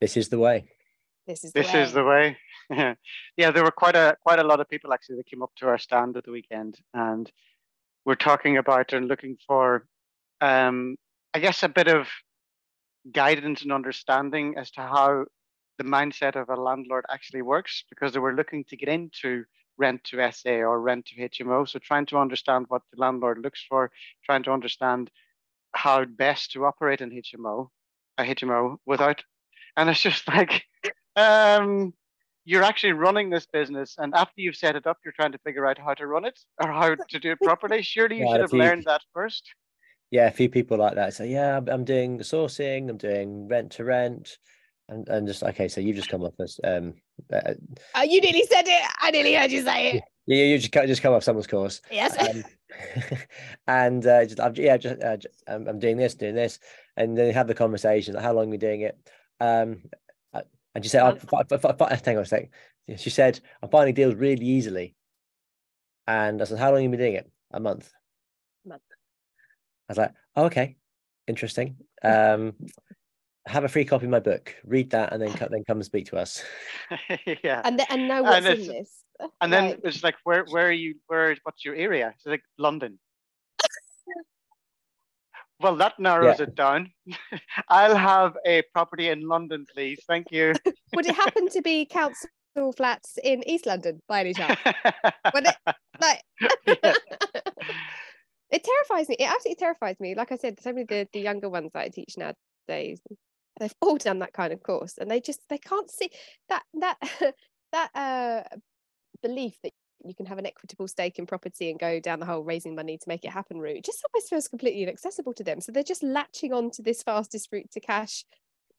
This 0.00 0.16
is 0.16 0.28
the 0.28 0.38
way. 0.38 0.68
This 1.30 1.44
is 1.44 1.52
the 1.52 1.60
This 1.60 1.72
way. 1.72 1.82
is 1.82 1.92
the 1.92 2.04
way. 2.04 2.36
Yeah. 2.70 2.94
yeah, 3.36 3.50
there 3.52 3.62
were 3.62 3.70
quite 3.70 3.94
a 3.94 4.16
quite 4.20 4.40
a 4.40 4.44
lot 4.44 4.58
of 4.58 4.68
people 4.68 4.92
actually 4.92 5.16
that 5.16 5.26
came 5.26 5.42
up 5.42 5.52
to 5.58 5.68
our 5.68 5.78
stand 5.78 6.16
at 6.16 6.24
the 6.24 6.32
weekend 6.32 6.78
and 6.92 7.30
we're 8.04 8.16
talking 8.16 8.56
about 8.56 8.92
and 8.92 9.06
looking 9.06 9.36
for 9.46 9.86
um 10.40 10.96
I 11.32 11.38
guess 11.38 11.62
a 11.62 11.68
bit 11.68 11.86
of 11.86 12.08
guidance 13.12 13.62
and 13.62 13.70
understanding 13.70 14.54
as 14.56 14.72
to 14.72 14.80
how 14.80 15.24
the 15.78 15.84
mindset 15.84 16.34
of 16.34 16.48
a 16.48 16.60
landlord 16.60 17.04
actually 17.08 17.42
works 17.42 17.84
because 17.88 18.12
they 18.12 18.18
were 18.18 18.34
looking 18.34 18.64
to 18.64 18.76
get 18.76 18.88
into 18.88 19.44
rent 19.78 20.02
to 20.04 20.32
SA 20.32 20.50
or 20.50 20.80
rent 20.80 21.06
to 21.06 21.28
HMO. 21.28 21.66
So 21.68 21.78
trying 21.78 22.06
to 22.06 22.18
understand 22.18 22.66
what 22.68 22.82
the 22.92 23.00
landlord 23.00 23.38
looks 23.38 23.64
for, 23.68 23.90
trying 24.26 24.42
to 24.42 24.52
understand 24.52 25.10
how 25.72 26.04
best 26.04 26.50
to 26.52 26.66
operate 26.66 27.00
in 27.00 27.10
HMO, 27.10 27.68
a 28.18 28.24
HMO 28.24 28.76
without, 28.84 29.22
and 29.76 29.88
it's 29.88 30.02
just 30.02 30.28
like, 30.36 30.64
um, 31.20 31.94
you're 32.44 32.62
actually 32.62 32.92
running 32.92 33.30
this 33.30 33.46
business, 33.46 33.94
and 33.98 34.14
after 34.14 34.40
you've 34.40 34.56
set 34.56 34.76
it 34.76 34.86
up, 34.86 34.98
you're 35.04 35.12
trying 35.12 35.32
to 35.32 35.38
figure 35.38 35.66
out 35.66 35.78
how 35.78 35.94
to 35.94 36.06
run 36.06 36.24
it 36.24 36.38
or 36.62 36.68
how 36.70 36.94
to 36.94 37.18
do 37.18 37.32
it 37.32 37.40
properly. 37.42 37.82
Surely 37.82 38.18
you 38.18 38.24
Yeah, 38.24 38.32
should 38.32 38.40
have 38.42 38.52
you- 38.52 38.58
learned 38.58 38.84
that 38.84 39.02
first. 39.12 39.44
yeah, 40.10 40.26
a 40.26 40.30
few 40.32 40.48
people 40.48 40.78
like 40.78 40.94
that 40.96 41.14
say, 41.14 41.28
yeah, 41.28 41.56
I'm, 41.58 41.68
I'm 41.68 41.84
doing 41.84 42.16
the 42.16 42.24
sourcing, 42.24 42.88
I'm 42.90 42.96
doing 42.96 43.46
rent 43.48 43.72
to 43.72 43.84
rent, 43.84 44.38
and 44.88 45.08
and 45.08 45.26
just 45.28 45.42
okay, 45.42 45.68
so 45.68 45.80
you've 45.80 45.96
just 45.96 46.08
come 46.08 46.22
off 46.24 46.34
as 46.40 46.58
um, 46.64 46.94
uh, 47.32 47.54
Oh, 47.94 48.02
you 48.02 48.20
nearly 48.20 48.44
said 48.50 48.66
it. 48.66 48.82
I 49.00 49.10
nearly 49.10 49.34
heard 49.34 49.52
you 49.52 49.62
say 49.62 49.90
it. 49.98 50.04
you, 50.26 50.36
you 50.36 50.58
just 50.58 50.72
just 50.72 51.02
come 51.02 51.14
off 51.14 51.22
someone's 51.24 51.46
course, 51.46 51.80
Yes. 51.90 52.16
um, 52.18 52.44
and 53.68 54.06
uh, 54.06 54.24
just, 54.24 54.40
I'm, 54.40 54.54
yeah, 54.56 54.76
just 54.76 55.02
uh, 55.02 55.16
j- 55.18 55.28
I'm, 55.46 55.68
I'm 55.68 55.78
doing 55.78 55.96
this, 55.96 56.14
doing 56.14 56.34
this, 56.34 56.58
and 56.96 57.16
then 57.16 57.26
you 57.26 57.32
have 57.32 57.46
the 57.48 57.54
conversation. 57.54 58.14
Like, 58.14 58.24
how 58.24 58.32
long 58.32 58.46
are 58.46 58.50
we 58.50 58.56
doing 58.58 58.80
it? 58.82 58.98
Um, 59.40 59.82
uh, 59.92 59.96
and 60.74 60.84
she 60.84 60.88
said, 60.88 61.02
oh, 61.02 61.16
fi- 61.16 61.44
fi- 61.48 61.56
fi- 61.56 61.72
fi- 61.72 62.00
hang 62.04 62.16
on 62.16 62.22
a 62.22 62.26
sec. 62.26 62.50
She 62.96 63.10
said, 63.10 63.40
I'm 63.62 63.68
finding 63.68 63.94
deals 63.94 64.14
really 64.14 64.44
easily, 64.44 64.94
and 66.06 66.40
I 66.40 66.44
said, 66.44 66.58
how 66.58 66.70
long 66.70 66.76
have 66.76 66.84
you 66.84 66.90
been 66.90 66.98
doing 66.98 67.14
it? 67.14 67.30
A 67.52 67.60
month. 67.60 67.90
A 68.66 68.68
Month. 68.68 68.82
I 69.88 69.92
was 69.92 69.98
like, 69.98 70.12
oh, 70.36 70.44
okay, 70.44 70.76
interesting. 71.26 71.76
Um, 72.02 72.54
have 73.46 73.64
a 73.64 73.68
free 73.68 73.84
copy 73.84 74.06
of 74.06 74.10
my 74.10 74.20
book, 74.20 74.54
read 74.64 74.90
that, 74.90 75.12
and 75.12 75.20
then 75.20 75.32
co- 75.32 75.48
then 75.50 75.64
come 75.64 75.78
and 75.78 75.84
speak 75.84 76.06
to 76.06 76.16
us. 76.16 76.42
yeah. 77.42 77.62
and, 77.64 77.78
th- 77.78 77.88
and 77.90 78.06
know 78.08 78.18
And 78.18 78.26
what's 78.26 78.46
in 78.46 78.66
this. 78.66 79.04
And 79.40 79.52
then 79.52 79.64
Like, 79.64 79.80
it's 79.84 80.02
like, 80.02 80.14
where 80.24 80.44
where 80.46 80.68
are 80.68 80.72
you? 80.72 80.94
Where 81.06 81.36
what's 81.42 81.64
your 81.64 81.74
area? 81.74 82.12
It's 82.16 82.24
like 82.26 82.42
London. 82.56 82.98
Well, 85.60 85.76
that 85.76 85.98
narrows 85.98 86.40
it 86.40 86.54
down. 86.54 86.90
I'll 87.68 87.96
have 87.96 88.36
a 88.46 88.62
property 88.72 89.08
in 89.08 89.26
London, 89.28 89.66
please. 89.72 90.00
Thank 90.06 90.30
you. 90.30 90.54
would 90.94 91.06
it 91.06 91.14
happen 91.14 91.48
to 91.50 91.62
be 91.62 91.86
council 91.86 92.28
flats 92.76 93.18
in 93.22 93.46
East 93.48 93.66
London 93.66 94.00
by 94.08 94.20
any 94.20 94.34
chance? 94.34 94.58
Would 95.34 95.46
it? 95.46 95.56
Like, 96.00 96.22
Yeah. 96.66 96.94
it 98.50 98.64
terrifies 98.64 99.08
me. 99.08 99.16
It 99.18 99.30
absolutely 99.30 99.56
terrifies 99.56 100.00
me. 100.00 100.14
Like 100.14 100.32
I 100.32 100.36
said, 100.36 100.60
so 100.60 100.70
many 100.70 100.82
of 100.82 100.88
the, 100.88 101.08
the 101.12 101.20
younger 101.20 101.48
ones 101.48 101.70
that 101.74 101.80
I 101.80 101.88
teach 101.88 102.16
nowadays, 102.16 103.00
they've 103.58 103.74
all 103.80 103.96
done 103.98 104.20
that 104.20 104.32
kind 104.32 104.52
of 104.52 104.62
course, 104.62 104.94
and 104.98 105.10
they 105.10 105.20
just 105.20 105.40
they 105.48 105.58
can't 105.58 105.90
see 105.90 106.10
that 106.48 106.62
that 106.74 106.98
that 107.72 107.90
uh 107.94 108.42
belief 109.22 109.54
that 109.62 109.72
you 110.04 110.14
can 110.14 110.26
have 110.26 110.38
an 110.38 110.46
equitable 110.46 110.88
stake 110.88 111.18
in 111.18 111.26
property 111.26 111.70
and 111.70 111.78
go 111.78 112.00
down 112.00 112.20
the 112.20 112.26
whole 112.26 112.42
raising 112.42 112.74
money 112.74 112.96
to 112.98 113.08
make 113.08 113.24
it 113.24 113.30
happen 113.30 113.58
route. 113.58 113.76
It 113.76 113.84
just 113.84 114.04
always 114.12 114.28
feels 114.28 114.48
completely 114.48 114.82
inaccessible 114.82 115.34
to 115.34 115.44
them. 115.44 115.60
So 115.60 115.72
they're 115.72 115.82
just 115.82 116.02
latching 116.02 116.52
on 116.52 116.70
to 116.72 116.82
this 116.82 117.02
fastest 117.02 117.48
route 117.52 117.70
to 117.72 117.80
cash. 117.80 118.24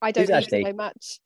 I 0.02 0.12
don't 0.12 0.24
Exactly. 0.24 0.64
know 0.64 0.74
much. 0.74 1.20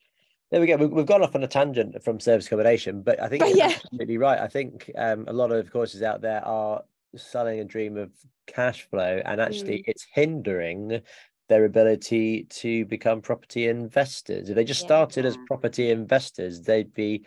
There 0.51 0.61
we 0.61 0.67
go. 0.67 0.75
We- 0.77 0.87
We've 0.87 1.05
gone 1.05 1.23
off 1.23 1.35
on 1.35 1.43
a 1.43 1.47
tangent 1.47 2.01
from 2.03 2.19
service 2.19 2.47
accommodation, 2.47 3.01
but 3.01 3.21
I 3.21 3.27
think 3.29 3.39
But 3.41 3.49
you're 3.49 3.57
yeah. 3.57 3.75
absolutely 3.83 4.17
right. 4.17 4.39
I 4.39 4.47
think 4.47 4.91
um, 4.97 5.25
a 5.27 5.33
lot 5.33 5.51
of 5.51 5.71
courses 5.71 6.01
out 6.01 6.21
there 6.21 6.45
are 6.45 6.83
selling 7.15 7.59
a 7.59 7.65
dream 7.65 7.97
of 7.97 8.11
cash 8.45 8.87
flow, 8.89 9.21
and 9.25 9.39
actually, 9.41 9.79
Mm. 9.79 9.83
it's 9.87 10.05
hindering 10.13 11.01
their 11.47 11.65
ability 11.65 12.43
to 12.45 12.85
become 12.85 13.21
property 13.21 13.67
investors. 13.67 14.49
If 14.49 14.55
they 14.55 14.63
just 14.63 14.81
Yeah. 14.81 14.87
started 14.87 15.25
as 15.25 15.37
property 15.47 15.89
investors, 15.91 16.61
they'd 16.61 16.93
be, 16.93 17.25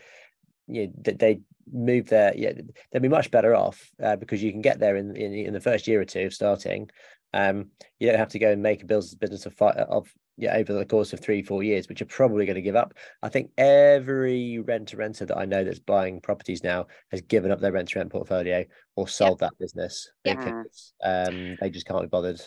you 0.67 0.89
know, 0.89 0.93
they'd 0.99 1.43
move 1.73 2.09
there, 2.09 2.33
yeah, 2.37 2.53
they'd 2.91 3.03
be 3.03 3.09
much 3.09 3.31
better 3.31 3.55
off 3.55 3.91
uh, 4.03 4.17
because 4.17 4.43
you 4.43 4.53
can 4.53 4.63
get 4.63 4.79
there 4.79 4.97
in, 4.97 5.17
in 5.17 5.33
in 5.33 5.53
the 5.53 5.61
first 5.61 5.87
year 5.87 6.01
or 6.01 6.05
two 6.05 6.27
of 6.27 6.35
starting. 6.35 6.91
Um, 7.35 7.71
you 7.99 8.09
don't 8.09 8.19
have 8.19 8.31
to 8.31 8.39
go 8.39 8.51
and 8.51 8.63
make 8.63 8.83
a 8.83 8.87
business 8.87 9.15
business 9.15 9.47
of 9.47 9.55
fi- 9.55 9.73
of 9.73 10.09
yeah 10.37 10.55
over 10.57 10.73
the 10.73 10.87
course 10.87 11.13
of 11.13 11.21
three 11.21 11.43
four 11.43 11.63
years, 11.63 11.89
which 11.89 12.01
you're 12.01 12.07
probably 12.07 12.47
going 12.47 12.57
to 12.57 12.63
give 12.63 12.77
up. 12.77 12.95
I 13.23 13.29
think 13.29 13.51
every 13.59 14.59
rent 14.59 14.89
to 14.89 14.97
renter 14.97 15.27
that 15.27 15.37
I 15.37 15.45
know 15.45 15.65
that's 15.65 15.79
buying 15.79 16.21
properties 16.21 16.65
now 16.65 16.87
has 17.11 17.21
given 17.21 17.51
up 17.51 17.61
their 17.61 17.73
rent 17.73 17.91
to 17.91 17.99
rent 17.99 18.11
portfolio 18.11 18.65
or 18.97 19.09
sold 19.09 19.41
that 19.41 19.59
business 19.59 20.11
Yep. 20.25 20.39
because 20.39 20.95
um, 21.05 21.57
they 21.61 21.71
just 21.71 21.87
can't 21.87 22.03
be 22.03 22.09
bothered. 22.09 22.41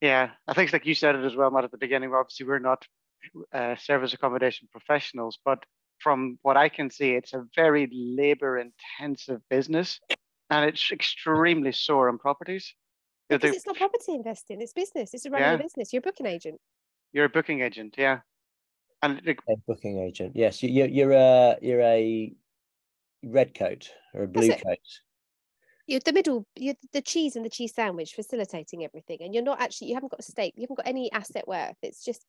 Yeah, 0.00 0.30
I 0.46 0.52
think 0.52 0.66
it's 0.66 0.72
like 0.72 0.86
you 0.86 0.94
said 0.94 1.16
it 1.16 1.24
as 1.24 1.34
well, 1.34 1.50
Matt, 1.50 1.64
at 1.64 1.70
the 1.70 1.78
beginning. 1.78 2.12
Obviously, 2.12 2.46
we're 2.46 2.58
not 2.58 2.86
uh, 3.52 3.74
service 3.76 4.12
accommodation 4.12 4.68
professionals, 4.70 5.38
but 5.44 5.64
from 6.04 6.38
what 6.42 6.56
I 6.56 6.68
can 6.68 6.90
see, 6.90 7.12
it's 7.12 7.32
a 7.32 7.44
very 7.56 7.88
labor 7.92 8.58
intensive 8.58 9.40
business 9.48 9.98
and 10.50 10.68
it's 10.68 10.92
extremely 10.92 11.72
sore 11.72 12.08
on 12.10 12.18
properties. 12.18 12.74
Because 13.28 13.50
they- 13.50 13.56
it's 13.56 13.66
not 13.66 13.76
property 13.76 14.12
investing, 14.12 14.60
it's 14.60 14.74
business. 14.74 15.14
It's 15.14 15.24
a 15.24 15.30
running 15.30 15.48
Yeah. 15.48 15.54
a 15.54 15.58
business. 15.66 15.92
You're 15.92 16.00
a 16.06 16.08
booking 16.08 16.26
agent. 16.26 16.60
You're 17.12 17.24
a 17.24 17.30
booking 17.30 17.62
agent, 17.62 17.94
yeah. 17.96 18.20
And 19.02 19.20
like, 19.26 19.40
A 19.48 19.56
booking 19.66 19.98
agent, 19.98 20.36
yes, 20.36 20.62
you, 20.62 20.68
you, 20.68 20.84
you're 20.84 21.12
a 21.12 21.16
uh, 21.16 21.54
you're 21.62 21.80
a 21.80 22.32
red 23.22 23.54
coat 23.54 23.90
or 24.12 24.24
a 24.24 24.28
blue 24.28 24.48
coat. 24.66 24.78
you're 25.86 26.00
the 26.00 26.12
middle 26.12 26.46
you're 26.56 26.74
the 26.92 27.00
cheese 27.02 27.36
and 27.36 27.44
the 27.44 27.50
cheese 27.50 27.74
sandwich 27.74 28.14
facilitating 28.14 28.84
everything 28.84 29.18
and 29.22 29.32
you're 29.34 29.42
not 29.50 29.60
actually 29.62 29.88
you 29.88 29.94
haven't 29.94 30.10
got 30.10 30.20
a 30.20 30.30
stake 30.34 30.52
you 30.56 30.62
haven't 30.64 30.76
got 30.76 30.86
any 30.86 31.10
asset 31.12 31.46
worth 31.48 31.76
it's 31.82 32.04
just 32.04 32.22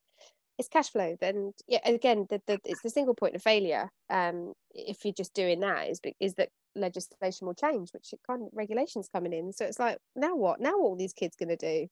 it's 0.58 0.70
cash 0.70 0.90
flow 0.90 1.18
then 1.20 1.52
yeah 1.68 1.80
again 1.86 2.26
the, 2.30 2.42
the 2.48 2.60
it's 2.64 2.82
the 2.82 2.90
single 2.90 3.14
point 3.14 3.36
of 3.36 3.42
failure 3.42 3.90
um 4.10 4.54
if 4.74 5.04
you're 5.04 5.14
just 5.14 5.34
doing 5.34 5.60
that 5.60 5.90
is 5.90 6.00
is 6.20 6.36
that 6.36 6.50
legislation 6.76 7.48
will 7.48 7.54
change 7.54 7.92
which 7.94 8.14
it 8.14 8.20
kind 8.28 8.44
of 8.44 8.50
regulations 8.54 9.10
coming 9.12 9.34
in. 9.34 9.52
So 9.52 9.66
it's 9.66 9.80
like 9.80 9.98
now 10.16 10.36
what? 10.36 10.60
Now 10.60 10.78
what 10.78 10.94
are 10.94 10.98
these 10.98 11.14
kids 11.14 11.36
going 11.36 11.50
to 11.50 11.56
do? 11.56 11.88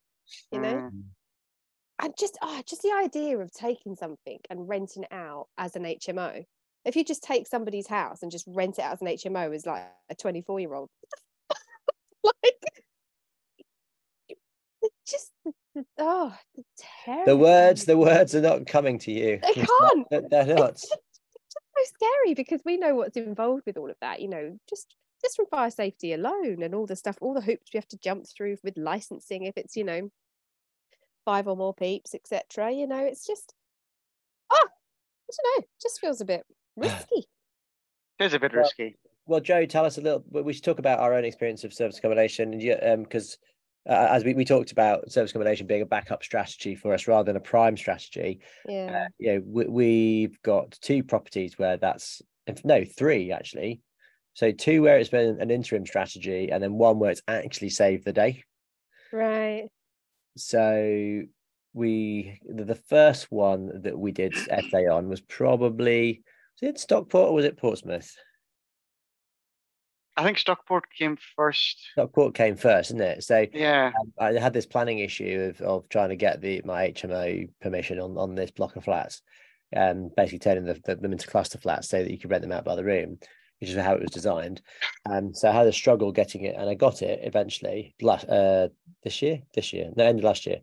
You 0.52 0.60
know? 0.60 0.74
Mm. 0.74 1.02
and 2.02 2.14
just 2.18 2.38
oh 2.40 2.62
just 2.66 2.82
the 2.82 2.92
idea 2.92 3.38
of 3.38 3.52
taking 3.52 3.94
something 3.94 4.38
and 4.48 4.68
renting 4.68 5.02
it 5.02 5.12
out 5.12 5.48
as 5.58 5.76
an 5.76 5.84
HMO 5.84 6.44
if 6.86 6.96
you 6.96 7.04
just 7.04 7.22
take 7.22 7.46
somebody's 7.46 7.86
house 7.86 8.22
and 8.22 8.32
just 8.32 8.46
rent 8.48 8.78
it 8.78 8.82
out 8.82 8.94
as 8.94 9.02
an 9.02 9.08
HMO 9.08 9.54
as 9.54 9.66
like 9.66 9.84
a 10.08 10.14
24 10.14 10.60
year 10.60 10.72
old 10.72 10.88
like 12.24 12.54
just 15.06 15.30
oh 15.98 16.34
the 16.56 17.22
The 17.26 17.36
words, 17.36 17.84
the 17.84 17.96
words 17.98 18.34
are 18.34 18.40
not 18.40 18.66
coming 18.66 18.98
to 19.00 19.12
you. 19.12 19.38
They 19.42 19.48
It's 19.48 19.70
not- 19.80 19.92
can't. 19.92 20.06
they're- 20.10 20.44
They're 20.44 20.54
not. 20.56 20.70
it's 20.70 20.88
just, 20.88 21.00
it's 21.34 21.54
so 21.90 21.94
scary 21.96 22.34
because 22.34 22.60
we 22.64 22.76
know 22.76 22.94
what's 22.94 23.16
involved 23.16 23.64
with 23.66 23.76
all 23.76 23.90
of 23.90 23.96
that 24.00 24.20
you 24.20 24.28
know 24.28 24.58
just 24.68 24.94
just 25.22 25.36
from 25.36 25.46
fire 25.46 25.70
safety 25.70 26.12
alone 26.12 26.62
and 26.62 26.74
all 26.74 26.86
the 26.86 26.96
stuff 26.96 27.16
all 27.20 27.34
the 27.34 27.40
hoops 27.40 27.70
we 27.72 27.78
have 27.78 27.88
to 27.88 27.98
jump 27.98 28.26
through 28.28 28.56
with 28.62 28.76
licensing 28.76 29.44
if 29.44 29.56
it's 29.56 29.74
you 29.76 29.84
know 29.84 30.10
five 31.24 31.48
or 31.48 31.56
more 31.56 31.72
peeps 31.74 32.14
etc 32.14 32.70
you 32.70 32.86
know 32.86 32.98
it's 33.04 33.26
just 33.26 33.54
oh 34.52 34.68
i 34.68 35.32
don't 35.32 35.60
know 35.62 35.66
just 35.80 35.98
feels 36.00 36.20
a 36.20 36.24
bit 36.24 36.44
risky 36.76 37.26
It 38.18 38.26
is 38.26 38.34
a 38.34 38.38
bit 38.38 38.52
Well, 38.52 38.62
risky. 38.62 38.96
Well, 39.26 39.40
Jo, 39.40 39.64
tell 39.64 39.86
us 39.86 39.96
a 39.96 40.02
little. 40.02 40.22
We 40.30 40.52
should 40.52 40.64
talk 40.64 40.78
about 40.78 40.98
our 41.00 41.14
own 41.14 41.24
experience 41.24 41.64
of 41.64 41.72
service 41.72 41.96
accommodation, 41.96 42.52
and 42.52 42.62
yeah, 42.62 42.74
um, 42.92 43.04
because 43.04 43.38
uh, 43.88 44.08
as 44.10 44.24
we, 44.24 44.34
we 44.34 44.44
talked 44.44 44.72
about 44.72 45.10
service 45.10 45.30
accommodation 45.30 45.66
being 45.66 45.82
a 45.82 45.86
backup 45.86 46.22
strategy 46.22 46.74
for 46.74 46.94
us 46.94 47.06
rather 47.06 47.26
than 47.26 47.36
a 47.36 47.40
prime 47.40 47.76
strategy. 47.76 48.40
yeah 48.68 49.04
Uh, 49.04 49.08
you 49.18 49.32
know, 49.32 49.42
we, 49.46 49.66
we've 49.66 50.42
got 50.42 50.78
two 50.80 51.02
properties 51.02 51.58
where 51.58 51.76
that's 51.76 52.22
no 52.64 52.84
three 52.84 53.32
actually. 53.32 53.80
So 54.34 54.50
two 54.50 54.82
where 54.82 54.98
it's 54.98 55.10
been 55.10 55.40
an 55.40 55.50
interim 55.50 55.86
strategy, 55.86 56.50
and 56.50 56.62
then 56.62 56.74
one 56.74 56.98
where 56.98 57.10
it's 57.10 57.22
actually 57.28 57.70
saved 57.70 58.04
the 58.04 58.12
day. 58.12 58.42
right 59.12 59.68
So 60.36 61.22
we 61.72 62.40
the, 62.44 62.74
first 62.74 63.30
one 63.30 63.82
that 63.82 63.98
we 63.98 64.12
did 64.12 64.34
SA 64.34 64.78
on 64.90 65.08
was 65.08 65.20
probably 65.20 66.22
was 66.60 66.70
it 66.70 66.78
Stockport 66.78 67.30
or 67.30 67.34
was 67.34 67.44
it 67.44 67.56
Portsmouth? 67.56 68.12
I 70.16 70.22
think 70.22 70.38
Stockport 70.38 70.84
came 70.96 71.18
first. 71.36 71.80
Stockport 71.92 72.34
came 72.34 72.56
first, 72.56 72.90
isn't 72.90 73.00
it? 73.00 73.24
So 73.24 73.46
Yeah. 73.52 73.92
um, 73.98 74.12
I 74.18 74.32
had 74.32 74.52
this 74.52 74.66
planning 74.66 75.00
issue 75.00 75.52
of, 75.52 75.60
of 75.60 75.88
trying 75.88 76.10
to 76.10 76.16
get 76.16 76.40
the 76.40 76.62
my 76.64 76.90
HMO 76.90 77.48
permission 77.60 77.98
on, 77.98 78.16
on 78.16 78.34
this 78.34 78.50
block 78.50 78.76
of 78.76 78.84
flats, 78.84 79.22
um, 79.74 80.10
basically 80.16 80.38
turning 80.38 80.64
the, 80.64 80.80
the, 80.84 80.96
them 80.96 81.12
into 81.12 81.26
cluster 81.26 81.58
flats 81.58 81.88
so 81.88 82.02
that 82.02 82.10
you 82.10 82.18
could 82.18 82.30
rent 82.30 82.42
them 82.42 82.52
out 82.52 82.64
by 82.64 82.76
the 82.76 82.84
room, 82.84 83.18
which 83.60 83.70
is 83.70 83.76
how 83.76 83.94
it 83.94 84.02
was 84.02 84.10
designed. 84.10 84.62
Um, 85.10 85.34
so 85.34 85.48
I 85.48 85.52
had 85.52 85.66
a 85.66 85.72
struggle 85.72 86.12
getting 86.12 86.42
it, 86.42 86.54
and 86.56 86.70
I 86.70 86.74
got 86.74 87.02
it 87.02 87.20
eventually 87.22 87.94
last 88.00 88.28
uh, 88.28 88.68
this 89.02 89.20
year, 89.20 89.40
this 89.54 89.72
year, 89.72 89.90
no, 89.96 90.04
end 90.04 90.20
of 90.20 90.24
last 90.24 90.46
year, 90.46 90.58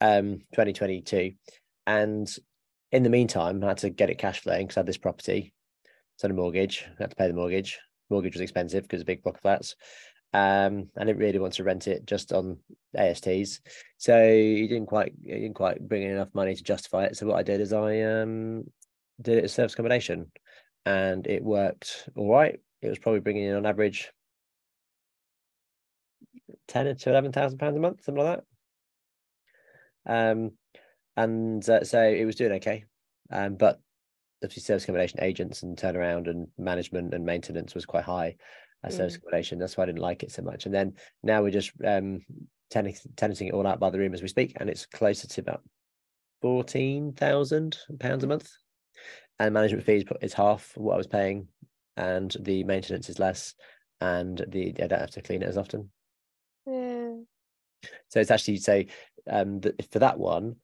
um, 0.00 0.38
2022. 0.54 1.32
And 1.86 2.28
in 2.90 3.02
the 3.02 3.10
meantime, 3.10 3.62
I 3.62 3.68
had 3.68 3.78
to 3.78 3.90
get 3.90 4.08
it 4.08 4.18
cash 4.18 4.40
flowing 4.40 4.66
because 4.66 4.78
I 4.78 4.80
had 4.80 4.86
this 4.86 4.96
property, 4.96 5.52
it's 6.14 6.24
on 6.24 6.30
a 6.30 6.34
mortgage, 6.34 6.86
I 6.98 7.02
had 7.02 7.10
to 7.10 7.16
pay 7.16 7.28
the 7.28 7.34
mortgage. 7.34 7.78
Mortgage 8.10 8.34
was 8.34 8.40
expensive 8.40 8.82
because 8.82 9.02
a 9.02 9.06
big 9.06 9.22
block 9.22 9.36
of 9.36 9.42
flats. 9.42 9.76
Um 10.34 10.90
I 10.96 11.04
didn't 11.04 11.18
really 11.18 11.38
want 11.38 11.54
to 11.54 11.64
rent 11.64 11.88
it 11.88 12.04
just 12.04 12.32
on 12.32 12.58
ASTs 12.96 13.60
so 13.96 14.28
he 14.30 14.66
didn't 14.68 14.86
quite 14.86 15.14
he 15.24 15.32
didn't 15.32 15.54
quite 15.54 15.86
bring 15.86 16.02
in 16.02 16.12
enough 16.12 16.34
money 16.34 16.54
to 16.54 16.62
justify 16.62 17.04
it. 17.04 17.16
So 17.16 17.26
what 17.26 17.38
I 17.38 17.42
did 17.42 17.60
is 17.60 17.72
I 17.72 18.00
um 18.02 18.64
did 19.20 19.38
it 19.38 19.44
as 19.44 19.52
service 19.54 19.72
accommodation 19.72 20.30
and 20.84 21.26
it 21.26 21.42
worked 21.42 22.08
all 22.14 22.30
right. 22.30 22.58
It 22.82 22.88
was 22.88 22.98
probably 22.98 23.20
bringing 23.20 23.44
in 23.44 23.56
on 23.56 23.66
average 23.66 24.10
10 26.68 26.96
to 26.96 27.10
11,000 27.10 27.58
pounds 27.58 27.76
a 27.76 27.80
month 27.80 28.04
something 28.04 28.22
like 28.22 28.42
that. 30.06 30.30
Um 30.30 30.52
and 31.16 31.68
uh, 31.68 31.84
so 31.84 32.02
it 32.02 32.24
was 32.24 32.36
doing 32.36 32.52
okay. 32.52 32.84
Um 33.30 33.56
but 33.56 33.80
obviously 34.42 34.62
service 34.62 34.84
accommodation 34.84 35.22
agents 35.22 35.62
and 35.62 35.76
turnaround 35.76 36.28
and 36.28 36.48
management 36.58 37.14
and 37.14 37.24
maintenance 37.24 37.74
was 37.74 37.86
quite 37.86 38.04
high 38.04 38.36
as 38.84 38.96
service 38.96 39.14
Mm. 39.14 39.18
accommodation. 39.18 39.58
That's 39.58 39.76
why 39.76 39.82
I 39.84 39.86
didn't 39.86 40.00
like 40.00 40.22
it 40.22 40.32
so 40.32 40.42
much. 40.42 40.66
And 40.66 40.74
then 40.74 40.94
now 41.22 41.42
we're 41.42 41.50
just 41.50 41.72
um 41.84 42.20
tenant- 42.70 43.16
tenanting 43.16 43.48
it 43.48 43.54
all 43.54 43.66
out 43.66 43.80
by 43.80 43.90
the 43.90 43.98
room 43.98 44.14
as 44.14 44.22
we 44.22 44.28
speak, 44.28 44.52
and 44.56 44.70
it's 44.70 44.86
closer 44.86 45.26
to 45.26 45.40
about 45.40 45.62
fourteen 46.40 47.12
thousand 47.12 47.78
pounds 47.98 48.24
a 48.24 48.28
month. 48.28 48.52
And 49.40 49.54
management 49.54 49.84
fees 49.84 50.04
is 50.20 50.34
half 50.34 50.76
what 50.76 50.94
I 50.94 50.98
was 50.98 51.06
paying, 51.06 51.48
and 51.96 52.34
the 52.40 52.64
maintenance 52.64 53.08
is 53.08 53.18
less, 53.18 53.54
and 54.00 54.44
the 54.48 54.74
I 54.82 54.86
don't 54.86 55.00
have 55.00 55.10
to 55.12 55.22
clean 55.22 55.42
it 55.42 55.48
as 55.48 55.58
often. 55.58 55.90
yeah 56.66 57.14
So 58.08 58.20
it's 58.20 58.30
actually 58.30 58.58
say 58.58 58.88
um 59.28 59.60
for 59.90 59.98
that 59.98 60.18
one, 60.18 60.56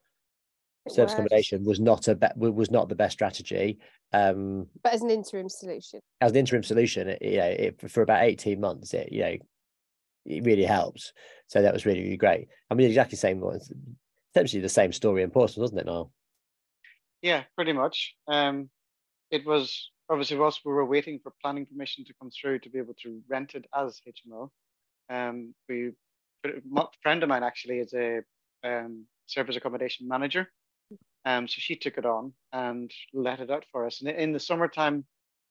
It 0.87 0.93
service 0.93 1.13
works. 1.13 1.13
accommodation 1.15 1.65
was 1.65 1.81
not 1.81 2.09
a 2.09 2.15
be- 2.15 2.29
was 2.37 2.71
not 2.71 2.89
the 2.89 2.95
best 2.95 3.15
strategy. 3.15 3.79
Um, 4.13 4.67
but 4.83 4.93
as 4.93 5.03
an 5.03 5.11
interim 5.11 5.49
solution 5.49 6.01
as 6.21 6.33
an 6.33 6.37
interim 6.37 6.63
solution, 6.63 7.09
it, 7.09 7.23
you 7.23 7.39
know, 7.39 7.47
it, 7.47 7.91
for 7.91 8.03
about 8.03 8.23
18 8.23 8.61
months, 8.61 8.95
it, 8.95 9.11
you 9.11 9.21
know, 9.21 9.37
it 10.27 10.45
really 10.45 10.65
helps. 10.65 11.13
So 11.49 11.63
that 11.63 11.73
was 11.73 11.87
really, 11.87 12.03
really 12.03 12.17
great. 12.17 12.49
I 12.71 12.75
mean, 12.75 12.89
exactly 12.89 13.13
the 13.13 13.21
same 13.21 13.41
one, 13.41 13.61
essentially 14.35 14.63
the 14.63 14.69
same 14.69 14.93
story 14.93 15.23
in 15.23 15.31
Portsmouth, 15.31 15.63
wasn't 15.63 15.81
it, 15.81 15.87
Niall? 15.87 16.13
Yeah, 17.23 17.45
pretty 17.57 17.73
much. 17.73 18.15
Um, 18.29 18.69
it 19.31 19.47
was 19.47 19.91
obviously 20.09 20.37
whilst 20.37 20.61
we 20.65 20.73
were 20.73 20.85
waiting 20.85 21.19
for 21.23 21.33
planning 21.43 21.67
permission 21.67 22.05
to 22.05 22.15
come 22.21 22.31
through 22.31 22.59
to 22.61 22.71
be 22.71 22.79
able 22.79 22.95
to 23.03 23.21
rent 23.29 23.55
it 23.55 23.67
as 23.75 24.01
HMO. 24.07 24.51
Um, 25.11 25.55
we 25.69 25.93
a 26.45 26.87
friend 27.03 27.23
of 27.23 27.29
mine 27.29 27.43
actually 27.43 27.79
is 27.79 27.95
a 27.95 28.21
um, 28.63 29.07
service 29.27 29.57
accommodation 29.57 30.07
manager. 30.07 30.51
Um, 31.25 31.49
so 31.49 31.57
she 31.59 31.77
took 31.77 31.97
it 31.99 32.07
on 32.07 32.33
and 32.53 32.91
let 33.13 33.41
it 33.41 33.51
out 33.51 33.65
for 33.73 33.87
us. 33.87 34.01
And 34.01 34.11
in 34.11 34.33
the 34.33 34.41
summertime, 34.41 35.05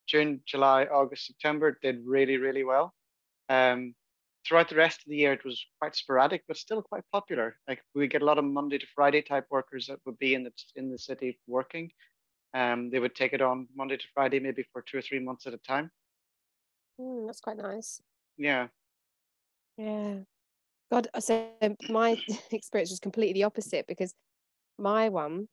June, 0.07 0.41
July, 0.45 0.85
August, 0.85 1.27
September, 1.27 1.69
it 1.69 1.81
did 1.81 2.01
really, 2.05 2.37
really 2.37 2.63
well. 2.63 2.93
Um, 3.49 3.95
throughout 4.45 4.69
the 4.69 4.75
rest 4.75 4.99
of 4.99 5.09
the 5.09 5.15
year, 5.15 5.33
it 5.33 5.45
was 5.45 5.65
quite 5.79 5.95
sporadic, 5.95 6.43
but 6.47 6.57
still 6.57 6.81
quite 6.81 7.03
popular. 7.11 7.57
Like 7.67 7.81
we 7.95 8.07
get 8.07 8.21
a 8.21 8.25
lot 8.25 8.37
of 8.37 8.45
Monday 8.45 8.77
to 8.77 8.85
Friday 8.93 9.21
type 9.21 9.47
workers 9.49 9.87
that 9.87 9.99
would 10.05 10.19
be 10.19 10.35
in 10.35 10.43
the 10.43 10.51
in 10.75 10.91
the 10.91 10.97
city 10.97 11.39
working. 11.47 11.91
Um, 12.53 12.91
they 12.91 12.99
would 12.99 13.15
take 13.15 13.33
it 13.33 13.41
on 13.41 13.67
Monday 13.75 13.97
to 13.97 14.05
Friday, 14.13 14.39
maybe 14.39 14.63
for 14.71 14.83
two 14.83 14.97
or 14.97 15.01
three 15.01 15.19
months 15.19 15.47
at 15.47 15.53
a 15.53 15.57
time. 15.57 15.89
Mm, 16.99 17.25
that's 17.25 17.41
quite 17.41 17.57
nice 17.57 18.01
Yeah. 18.37 18.67
Yeah. 19.77 20.19
God, 20.91 21.07
so 21.19 21.49
my 21.89 22.17
experience 22.51 22.91
was 22.91 22.99
completely 22.99 23.33
the 23.33 23.43
opposite 23.43 23.87
because 23.87 24.13
my 24.77 25.09
one, 25.09 25.47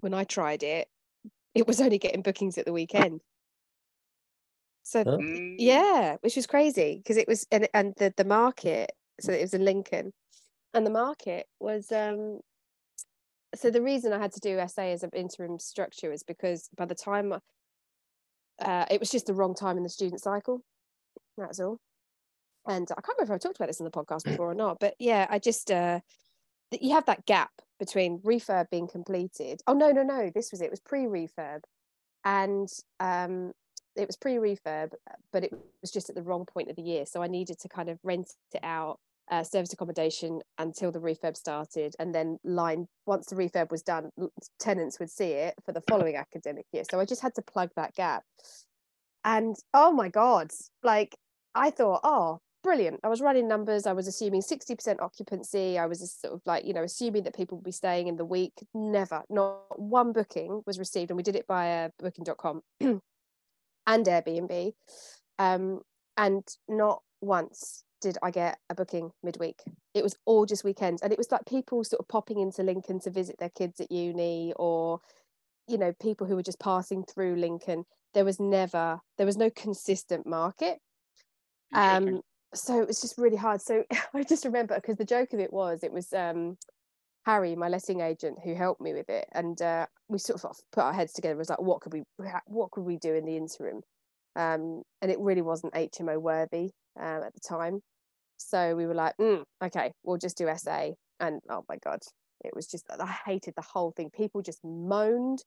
when 0.00 0.14
I 0.14 0.24
tried 0.24 0.62
it, 0.62 0.88
it 1.54 1.66
was 1.66 1.80
only 1.80 1.98
getting 1.98 2.22
bookings 2.22 2.58
at 2.58 2.64
the 2.64 2.72
weekend. 2.72 3.20
So 4.82 5.04
Huh? 5.04 5.18
Mm, 5.18 5.56
yeah, 5.58 6.16
which 6.20 6.36
was 6.36 6.46
crazy 6.46 6.96
because 6.96 7.16
it 7.16 7.28
was 7.28 7.46
and 7.50 7.68
and 7.74 7.94
the 7.96 8.12
the 8.16 8.24
market, 8.24 8.92
so 9.20 9.32
it 9.32 9.40
was 9.40 9.54
in 9.54 9.64
Lincoln, 9.64 10.12
and 10.74 10.86
the 10.86 10.90
market 10.90 11.46
was 11.58 11.92
um. 11.92 12.40
So 13.56 13.68
the 13.68 13.82
reason 13.82 14.12
I 14.12 14.18
had 14.18 14.32
to 14.32 14.40
do 14.40 14.64
SA 14.68 14.82
as 14.82 15.02
an 15.02 15.10
interim 15.12 15.58
structure 15.58 16.12
is 16.12 16.22
because 16.22 16.68
by 16.76 16.84
the 16.84 16.94
time, 16.94 17.32
uh, 18.60 18.86
it 18.88 19.00
was 19.00 19.10
just 19.10 19.26
the 19.26 19.34
wrong 19.34 19.56
time 19.56 19.76
in 19.76 19.82
the 19.82 19.88
student 19.88 20.20
cycle. 20.20 20.62
That's 21.36 21.58
all. 21.58 21.78
And 22.66 22.88
I 22.92 23.00
can't 23.00 23.18
remember 23.18 23.34
if 23.34 23.36
I 23.36 23.38
talked 23.38 23.56
about 23.56 23.66
this 23.66 23.80
in 23.80 23.84
the 23.84 23.90
podcast 23.90 24.24
before 24.30 24.50
or 24.50 24.54
not, 24.54 24.78
but 24.78 24.94
yeah, 25.00 25.26
I 25.28 25.40
just 25.40 25.70
uh, 25.70 25.98
that 26.70 26.82
you 26.82 26.92
have 26.92 27.06
that 27.06 27.26
gap 27.26 27.50
between 27.78 28.20
refurb 28.20 28.66
being 28.70 28.88
completed. 28.88 29.60
Oh 29.66 29.72
no, 29.72 29.90
no, 29.90 30.02
no, 30.02 30.30
this 30.34 30.50
was 30.50 30.60
it. 30.60 30.66
It 30.66 30.70
was 30.70 30.80
pre-refurb, 30.80 31.60
and 32.24 32.68
um, 33.00 33.52
it 33.96 34.06
was 34.06 34.16
pre-refurb, 34.16 34.92
but 35.32 35.44
it 35.44 35.52
was 35.80 35.90
just 35.90 36.08
at 36.08 36.14
the 36.14 36.22
wrong 36.22 36.44
point 36.46 36.70
of 36.70 36.76
the 36.76 36.82
year. 36.82 37.06
So 37.06 37.22
I 37.22 37.26
needed 37.26 37.58
to 37.60 37.68
kind 37.68 37.88
of 37.88 37.98
rent 38.04 38.30
it 38.54 38.62
out, 38.62 38.98
uh, 39.30 39.42
service 39.42 39.72
accommodation 39.72 40.40
until 40.58 40.92
the 40.92 41.00
refurb 41.00 41.36
started, 41.36 41.94
and 41.98 42.14
then 42.14 42.38
line 42.44 42.86
once 43.06 43.26
the 43.26 43.36
refurb 43.36 43.70
was 43.70 43.82
done, 43.82 44.10
tenants 44.58 45.00
would 45.00 45.10
see 45.10 45.32
it 45.32 45.54
for 45.64 45.72
the 45.72 45.82
following 45.88 46.16
academic 46.16 46.66
year. 46.72 46.84
So 46.88 47.00
I 47.00 47.04
just 47.04 47.22
had 47.22 47.34
to 47.36 47.42
plug 47.42 47.70
that 47.76 47.94
gap. 47.94 48.24
And 49.24 49.56
oh 49.74 49.92
my 49.92 50.08
god, 50.08 50.50
like 50.82 51.16
I 51.54 51.70
thought, 51.70 52.00
oh, 52.04 52.40
brilliant. 52.62 53.00
I 53.02 53.08
was 53.08 53.20
running 53.20 53.48
numbers. 53.48 53.86
I 53.86 53.92
was 53.92 54.06
assuming 54.06 54.42
60% 54.42 55.00
occupancy. 55.00 55.78
I 55.78 55.86
was 55.86 56.00
just 56.00 56.20
sort 56.20 56.34
of 56.34 56.42
like, 56.46 56.64
you 56.64 56.72
know, 56.72 56.82
assuming 56.82 57.24
that 57.24 57.36
people 57.36 57.58
would 57.58 57.64
be 57.64 57.72
staying 57.72 58.08
in 58.08 58.16
the 58.16 58.24
week. 58.24 58.52
Never, 58.74 59.22
not 59.28 59.78
one 59.78 60.12
booking 60.12 60.62
was 60.66 60.78
received. 60.78 61.10
And 61.10 61.16
we 61.16 61.22
did 61.22 61.36
it 61.36 61.46
via 61.46 61.90
booking.com 61.98 62.62
and 62.80 63.00
Airbnb. 63.86 64.72
Um, 65.38 65.80
and 66.16 66.46
not 66.68 67.02
once 67.20 67.84
did 68.00 68.16
I 68.22 68.30
get 68.30 68.58
a 68.68 68.74
booking 68.74 69.10
midweek. 69.22 69.62
It 69.94 70.02
was 70.02 70.16
all 70.24 70.46
just 70.46 70.64
weekends. 70.64 71.02
And 71.02 71.12
it 71.12 71.18
was 71.18 71.30
like 71.30 71.46
people 71.46 71.84
sort 71.84 72.00
of 72.00 72.08
popping 72.08 72.40
into 72.40 72.62
Lincoln 72.62 73.00
to 73.00 73.10
visit 73.10 73.36
their 73.38 73.50
kids 73.50 73.80
at 73.80 73.92
uni 73.92 74.52
or, 74.56 75.00
you 75.68 75.78
know, 75.78 75.92
people 76.00 76.26
who 76.26 76.36
were 76.36 76.42
just 76.42 76.60
passing 76.60 77.04
through 77.04 77.36
Lincoln. 77.36 77.84
There 78.14 78.24
was 78.24 78.40
never, 78.40 79.00
there 79.18 79.26
was 79.26 79.36
no 79.36 79.50
consistent 79.50 80.26
market. 80.26 80.78
Um, 81.72 82.22
so 82.54 82.80
it 82.80 82.88
was 82.88 83.00
just 83.00 83.18
really 83.18 83.36
hard. 83.36 83.60
So 83.60 83.84
I 84.14 84.22
just 84.22 84.44
remember 84.44 84.74
because 84.74 84.96
the 84.96 85.04
joke 85.04 85.32
of 85.32 85.40
it 85.40 85.52
was, 85.52 85.82
it 85.82 85.92
was 85.92 86.12
um, 86.12 86.56
Harry, 87.24 87.54
my 87.54 87.68
letting 87.68 88.00
agent, 88.00 88.38
who 88.42 88.54
helped 88.54 88.80
me 88.80 88.92
with 88.92 89.08
it, 89.08 89.28
and 89.32 89.60
uh, 89.60 89.86
we 90.08 90.18
sort 90.18 90.44
of 90.44 90.56
put 90.72 90.84
our 90.84 90.92
heads 90.92 91.12
together. 91.12 91.34
It 91.34 91.38
was 91.38 91.50
like, 91.50 91.60
what 91.60 91.80
could 91.80 91.92
we, 91.92 92.02
what 92.46 92.70
could 92.70 92.84
we 92.84 92.96
do 92.96 93.14
in 93.14 93.24
the 93.24 93.36
interim? 93.36 93.82
Um, 94.36 94.82
and 95.02 95.10
it 95.10 95.18
really 95.18 95.42
wasn't 95.42 95.74
HMO 95.74 96.20
worthy 96.20 96.70
um, 96.98 97.22
at 97.22 97.34
the 97.34 97.40
time. 97.40 97.80
So 98.36 98.74
we 98.74 98.86
were 98.86 98.94
like, 98.94 99.16
mm, 99.18 99.42
okay, 99.62 99.92
we'll 100.02 100.16
just 100.16 100.38
do 100.38 100.48
SA. 100.56 100.90
And 101.18 101.40
oh 101.50 101.64
my 101.68 101.76
God, 101.84 102.00
it 102.44 102.54
was 102.54 102.66
just, 102.66 102.86
I 102.98 103.18
hated 103.26 103.54
the 103.54 103.62
whole 103.62 103.92
thing. 103.92 104.10
People 104.10 104.40
just 104.40 104.60
moaned. 104.64 105.42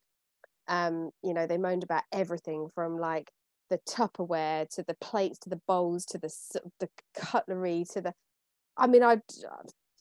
Um, 0.67 1.09
you 1.23 1.33
know, 1.33 1.47
they 1.47 1.57
moaned 1.57 1.83
about 1.83 2.03
everything 2.11 2.69
from 2.75 2.97
like 2.97 3.31
the 3.69 3.79
Tupperware 3.89 4.67
to 4.75 4.83
the 4.83 4.95
plates 4.95 5.39
to 5.39 5.49
the 5.49 5.61
bowls 5.67 6.05
to 6.07 6.17
the 6.17 6.33
the 6.79 6.89
cutlery 7.15 7.85
to 7.91 8.01
the. 8.01 8.13
I 8.77 8.87
mean, 8.87 9.03
I. 9.03 9.21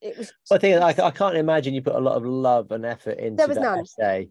It 0.01 0.19
was. 0.19 0.33
I 0.51 0.59
think 0.59 0.83
I, 0.83 1.07
I 1.07 1.11
can't 1.11 1.37
imagine 1.37 1.75
you 1.75 1.83
put 1.83 1.95
a 1.95 2.01
lot 2.01 2.17
of 2.17 2.25
love 2.25 2.73
and 2.73 2.85
effort 2.85 3.19
into 3.19 3.37
there 3.37 3.49
was 3.49 3.57
that 3.57 3.63
none. 3.63 3.87
SA. 3.87 4.23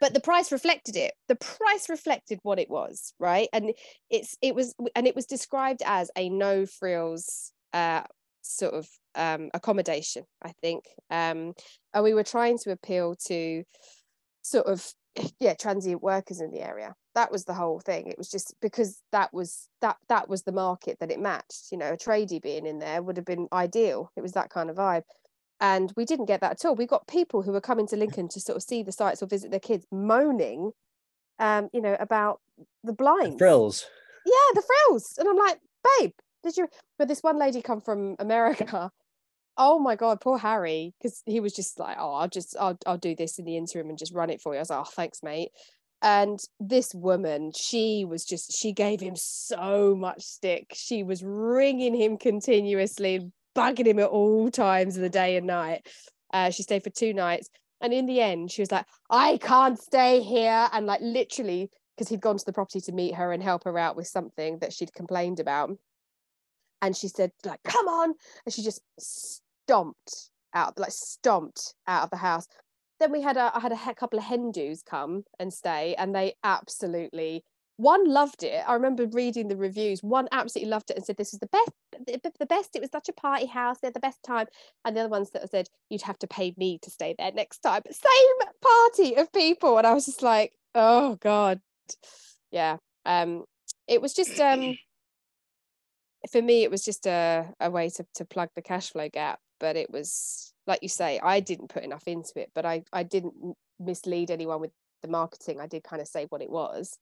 But 0.00 0.14
the 0.14 0.20
price 0.20 0.50
reflected 0.50 0.96
it. 0.96 1.12
The 1.28 1.36
price 1.36 1.88
reflected 1.88 2.40
what 2.42 2.58
it 2.58 2.68
was, 2.68 3.14
right? 3.18 3.48
And 3.52 3.72
it's 4.10 4.36
it 4.42 4.54
was 4.54 4.74
and 4.94 5.06
it 5.06 5.14
was 5.14 5.26
described 5.26 5.82
as 5.84 6.10
a 6.16 6.28
no 6.28 6.66
frills 6.66 7.52
uh, 7.72 8.02
sort 8.42 8.74
of 8.74 8.88
um, 9.14 9.50
accommodation, 9.54 10.24
I 10.42 10.52
think. 10.60 10.84
Um, 11.10 11.54
and 11.94 12.04
we 12.04 12.14
were 12.14 12.24
trying 12.24 12.58
to 12.58 12.72
appeal 12.72 13.14
to 13.26 13.64
sort 14.42 14.66
of 14.66 14.92
yeah 15.40 15.54
transient 15.54 16.02
workers 16.02 16.40
in 16.40 16.50
the 16.50 16.60
area. 16.60 16.94
That 17.14 17.30
was 17.30 17.44
the 17.44 17.54
whole 17.54 17.80
thing. 17.80 18.06
It 18.06 18.18
was 18.18 18.30
just 18.30 18.54
because 18.60 19.00
that 19.12 19.32
was 19.32 19.68
that 19.80 19.96
that 20.08 20.28
was 20.28 20.42
the 20.42 20.52
market 20.52 20.98
that 21.00 21.10
it 21.10 21.20
matched 21.20 21.68
you 21.70 21.78
know 21.78 21.92
a 21.92 21.96
tradie 21.96 22.42
being 22.42 22.66
in 22.66 22.78
there 22.78 23.02
would 23.02 23.16
have 23.16 23.26
been 23.26 23.48
ideal. 23.52 24.10
It 24.16 24.22
was 24.22 24.32
that 24.32 24.50
kind 24.50 24.70
of 24.70 24.76
vibe. 24.76 25.02
And 25.60 25.92
we 25.96 26.04
didn't 26.04 26.26
get 26.26 26.40
that 26.40 26.52
at 26.52 26.64
all. 26.64 26.74
We 26.74 26.86
got 26.86 27.06
people 27.06 27.42
who 27.42 27.52
were 27.52 27.60
coming 27.60 27.86
to 27.88 27.96
lincoln 27.96 28.28
to 28.30 28.40
sort 28.40 28.56
of 28.56 28.64
see 28.64 28.82
the 28.82 28.90
sites 28.90 29.22
or 29.22 29.26
visit 29.26 29.50
their 29.52 29.60
kids 29.60 29.86
moaning 29.92 30.72
um 31.38 31.68
you 31.72 31.80
know 31.80 31.96
about 31.98 32.40
the 32.84 32.92
blinds. 32.92 33.34
The 33.34 33.38
frills. 33.38 33.86
yeah 34.26 34.32
the 34.54 34.62
frills. 34.62 35.14
And 35.18 35.28
i'm 35.28 35.36
like 35.36 35.58
babe 35.98 36.12
did 36.42 36.56
you 36.56 36.68
but 36.98 37.08
this 37.08 37.22
one 37.22 37.38
lady 37.38 37.62
come 37.62 37.80
from 37.80 38.16
america 38.18 38.90
oh 39.56 39.78
my 39.78 39.96
god 39.96 40.20
poor 40.20 40.38
harry 40.38 40.94
because 40.98 41.22
he 41.26 41.40
was 41.40 41.52
just 41.52 41.78
like 41.78 41.96
oh 41.98 42.14
i'll 42.14 42.28
just 42.28 42.56
I'll, 42.58 42.78
I'll 42.86 42.98
do 42.98 43.14
this 43.14 43.38
in 43.38 43.44
the 43.44 43.56
interim 43.56 43.88
and 43.88 43.98
just 43.98 44.14
run 44.14 44.30
it 44.30 44.40
for 44.40 44.52
you. 44.52 44.58
I 44.58 44.62
was 44.62 44.70
like 44.70 44.80
oh 44.80 44.84
thanks 44.84 45.22
mate. 45.22 45.50
And 46.00 46.40
this 46.58 46.94
woman 46.94 47.52
she 47.54 48.04
was 48.08 48.24
just 48.24 48.52
she 48.56 48.72
gave 48.72 49.00
him 49.00 49.14
so 49.14 49.94
much 49.94 50.22
stick. 50.22 50.72
She 50.74 51.02
was 51.02 51.22
ringing 51.22 51.94
him 51.94 52.16
continuously 52.16 53.30
bugging 53.54 53.86
him 53.86 53.98
at 53.98 54.08
all 54.08 54.50
times 54.50 54.96
of 54.96 55.02
the 55.02 55.10
day 55.10 55.36
and 55.36 55.46
night. 55.46 55.86
Uh, 56.32 56.50
she 56.50 56.62
stayed 56.62 56.82
for 56.82 56.90
two 56.90 57.12
nights 57.12 57.50
and 57.82 57.92
in 57.92 58.06
the 58.06 58.20
end 58.20 58.50
she 58.50 58.62
was 58.62 58.72
like 58.72 58.86
i 59.10 59.36
can't 59.42 59.78
stay 59.78 60.22
here 60.22 60.68
and 60.72 60.86
like 60.86 61.00
literally 61.02 61.68
because 61.96 62.08
he'd 62.08 62.20
gone 62.20 62.38
to 62.38 62.44
the 62.44 62.52
property 62.52 62.80
to 62.80 62.92
meet 62.92 63.14
her 63.14 63.32
and 63.32 63.42
help 63.42 63.64
her 63.64 63.78
out 63.78 63.96
with 63.96 64.06
something 64.06 64.58
that 64.58 64.72
she'd 64.72 64.92
complained 64.92 65.40
about. 65.40 65.70
And 66.80 66.96
she 66.96 67.08
said 67.08 67.32
like 67.44 67.62
come 67.62 67.86
on 67.86 68.14
and 68.44 68.52
she 68.52 68.62
just 68.62 68.80
stomped 69.66 70.30
out 70.54 70.78
like 70.78 70.90
stomped 70.90 71.74
out 71.86 72.04
of 72.04 72.10
the 72.10 72.16
house. 72.16 72.46
Then 73.00 73.12
we 73.12 73.22
had 73.22 73.36
a 73.36 73.50
I 73.54 73.60
had 73.60 73.72
a 73.72 73.94
couple 73.94 74.18
of 74.18 74.24
hen 74.24 74.52
dos 74.52 74.82
come 74.82 75.24
and 75.38 75.52
stay 75.52 75.94
and 75.96 76.14
they 76.14 76.34
absolutely 76.44 77.44
one 77.76 78.08
loved 78.08 78.42
it. 78.42 78.62
I 78.66 78.74
remember 78.74 79.06
reading 79.06 79.48
the 79.48 79.56
reviews. 79.56 80.02
One 80.02 80.28
absolutely 80.30 80.70
loved 80.70 80.90
it 80.90 80.96
and 80.96 81.04
said 81.04 81.16
this 81.16 81.32
is 81.32 81.40
the 81.40 81.48
best 81.48 81.70
the 82.38 82.46
best. 82.46 82.76
It 82.76 82.82
was 82.82 82.90
such 82.90 83.08
a 83.08 83.12
party 83.12 83.46
house. 83.46 83.78
They 83.80 83.88
had 83.88 83.94
the 83.94 84.00
best 84.00 84.22
time. 84.22 84.46
And 84.84 84.96
the 84.96 85.00
other 85.00 85.08
ones 85.08 85.30
that 85.30 85.50
said 85.50 85.68
you'd 85.88 86.02
have 86.02 86.18
to 86.20 86.26
pay 86.26 86.54
me 86.56 86.78
to 86.82 86.90
stay 86.90 87.14
there 87.18 87.32
next 87.32 87.58
time. 87.58 87.82
Same 87.90 88.48
party 88.60 89.16
of 89.16 89.32
people. 89.32 89.78
And 89.78 89.86
I 89.86 89.94
was 89.94 90.06
just 90.06 90.22
like 90.22 90.52
oh 90.74 91.16
god. 91.16 91.60
Yeah 92.50 92.76
um 93.04 93.44
it 93.88 94.00
was 94.00 94.14
just 94.14 94.38
um 94.38 94.76
for 96.30 96.40
me 96.40 96.62
it 96.62 96.70
was 96.70 96.84
just 96.84 97.06
a, 97.06 97.48
a 97.58 97.70
way 97.70 97.88
to, 97.88 98.06
to 98.14 98.24
plug 98.24 98.48
the 98.54 98.62
cash 98.62 98.90
flow 98.90 99.08
gap 99.08 99.40
but 99.62 99.76
it 99.76 99.90
was 99.90 100.52
like 100.66 100.80
you 100.82 100.88
say 100.90 101.18
i 101.22 101.40
didn't 101.40 101.68
put 101.70 101.82
enough 101.84 102.06
into 102.06 102.32
it 102.36 102.50
but 102.54 102.66
i 102.66 102.82
i 102.92 103.02
didn't 103.02 103.32
mislead 103.80 104.30
anyone 104.30 104.60
with 104.60 104.70
the 105.02 105.08
marketing. 105.08 105.60
I 105.60 105.66
did 105.66 105.84
kind 105.84 106.00
of 106.00 106.08
say 106.08 106.26
what 106.28 106.42
it 106.42 106.50
was 106.50 106.96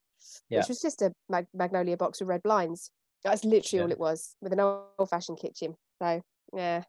Yeah. 0.48 0.58
which 0.60 0.68
was 0.68 0.80
just 0.80 1.02
a 1.02 1.12
mag- 1.28 1.46
magnolia 1.54 1.96
box 1.96 2.20
with 2.20 2.28
red 2.28 2.42
blinds. 2.42 2.90
That's 3.24 3.44
literally 3.44 3.82
all 3.82 3.90
it 3.92 3.98
was 3.98 4.34
with 4.40 4.52
an 4.52 4.60
old 4.60 5.08
fashioned 5.08 5.38
kitchen. 5.38 5.74
So 6.02 6.22
yeah. 6.54 6.84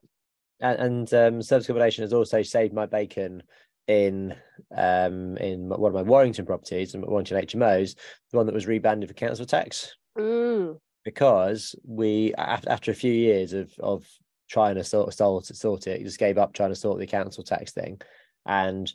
And, 0.62 0.79
and 0.79 1.13
um, 1.13 1.41
service 1.41 1.65
accommodation 1.65 2.03
has 2.03 2.13
also 2.13 2.41
saved 2.41 2.73
my 2.73 2.86
bacon 2.86 3.43
in 3.88 4.36
um 4.77 5.36
in 5.38 5.67
one 5.67 5.89
of 5.89 5.95
my 5.95 6.03
Warrington 6.03 6.45
properties 6.45 6.93
and 6.93 7.03
Warrington 7.05 7.41
HMOs, 7.41 7.95
the 8.31 8.38
one 8.38 8.45
that 8.45 8.55
was 8.55 8.67
rebanded 8.67 9.10
for 9.10 9.15
council 9.15 9.45
tax. 9.45 9.95
Mm, 10.17 10.77
because 11.03 11.75
we 11.86 12.34
after, 12.36 12.69
after 12.69 12.91
a 12.91 12.95
few 12.95 13.12
years 13.12 13.53
of 13.53 13.73
of 13.79 14.05
trying 14.51 14.75
to 14.75 14.83
sort 14.83 15.13
sort 15.13 15.45
sort 15.45 15.87
it, 15.87 16.03
just 16.03 16.19
gave 16.19 16.37
up 16.37 16.53
trying 16.53 16.69
to 16.71 16.75
sort 16.75 16.99
the 16.99 17.07
council 17.07 17.43
tax 17.43 17.71
thing, 17.71 18.01
and 18.45 18.91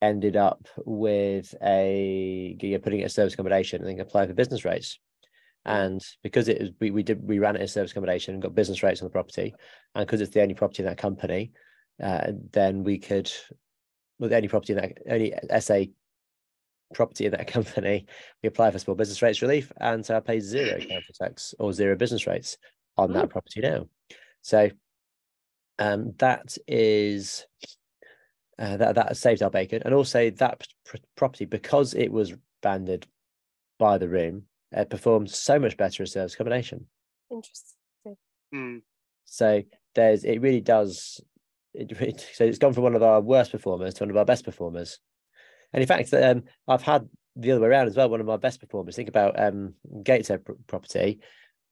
ended 0.00 0.36
up 0.36 0.68
with 0.86 1.54
a 1.62 2.56
you're 2.60 2.78
putting 2.78 3.00
it 3.00 3.04
as 3.04 3.14
service 3.14 3.34
accommodation 3.34 3.82
and 3.82 3.90
then 3.90 4.00
apply 4.00 4.26
for 4.26 4.34
business 4.34 4.64
rates. 4.64 4.98
And 5.64 6.00
because 6.22 6.48
it 6.48 6.62
is, 6.62 6.70
we, 6.80 6.90
we 6.90 7.02
did 7.02 7.26
we 7.26 7.38
ran 7.38 7.56
it 7.56 7.62
as 7.62 7.72
service 7.72 7.90
accommodation 7.90 8.34
and 8.34 8.42
got 8.42 8.54
business 8.54 8.82
rates 8.82 9.02
on 9.02 9.06
the 9.06 9.12
property, 9.12 9.52
and 9.94 10.06
because 10.06 10.20
it's 10.20 10.32
the 10.32 10.42
only 10.42 10.54
property 10.54 10.82
in 10.82 10.88
that 10.88 10.96
company, 10.96 11.52
uh, 12.02 12.32
then 12.52 12.84
we 12.84 12.98
could, 12.98 13.30
with 14.18 14.32
any 14.32 14.48
property 14.48 14.74
in 14.74 14.78
that 14.78 14.98
only 15.10 15.34
SA 15.60 15.82
property 16.94 17.26
in 17.26 17.32
that 17.32 17.46
company, 17.52 18.06
we 18.42 18.46
apply 18.46 18.70
for 18.70 18.78
small 18.78 18.96
business 18.96 19.22
rates 19.22 19.42
relief, 19.42 19.72
and 19.80 20.06
so 20.06 20.16
I 20.16 20.20
pay 20.20 20.38
zero 20.38 20.78
council 20.88 21.14
tax 21.20 21.52
or 21.58 21.72
zero 21.72 21.96
business 21.96 22.28
rates 22.28 22.56
on 22.96 23.12
that 23.14 23.28
property 23.28 23.60
now. 23.60 23.86
So, 24.42 24.70
um, 25.80 26.12
that 26.18 26.56
is 26.68 27.46
uh, 28.58 28.76
that 28.76 28.94
that 28.94 29.08
has 29.08 29.18
saved 29.18 29.42
our 29.42 29.50
bacon, 29.50 29.82
and 29.84 29.94
also 29.94 30.30
that 30.30 30.66
pr- 30.84 30.96
property 31.16 31.46
because 31.46 31.94
it 31.94 32.12
was 32.12 32.34
banded 32.62 33.06
by 33.78 33.96
the 33.98 34.08
room, 34.08 34.42
it 34.72 34.90
performed 34.90 35.30
so 35.30 35.58
much 35.58 35.76
better 35.76 36.02
as 36.02 36.10
a 36.10 36.12
service 36.12 36.34
accommodation. 36.34 36.86
interesting 37.30 38.16
Hmm. 38.52 38.78
So 39.24 39.62
there's 39.94 40.24
it 40.24 40.40
really 40.40 40.60
does. 40.60 41.20
It, 41.72 41.90
it- 42.00 42.28
so 42.34 42.44
it's 42.44 42.58
gone 42.58 42.74
from 42.74 42.84
one 42.84 42.94
of 42.94 43.02
our 43.02 43.20
worst 43.20 43.50
performers 43.50 43.94
to 43.94 44.04
one 44.04 44.10
of 44.10 44.16
our 44.16 44.24
best 44.24 44.44
performers, 44.44 44.98
and 45.72 45.80
in 45.82 45.88
fact, 45.88 46.12
um, 46.12 46.42
I've 46.68 46.82
had 46.82 47.08
the 47.36 47.52
other 47.52 47.60
way 47.62 47.68
around 47.68 47.86
as 47.86 47.96
well. 47.96 48.10
One 48.10 48.20
of 48.20 48.26
my 48.26 48.36
best 48.36 48.60
performers. 48.60 48.96
Think 48.96 49.08
about 49.08 49.40
um, 49.40 49.74
Gateshead 50.02 50.44
pr- 50.44 50.52
property. 50.66 51.20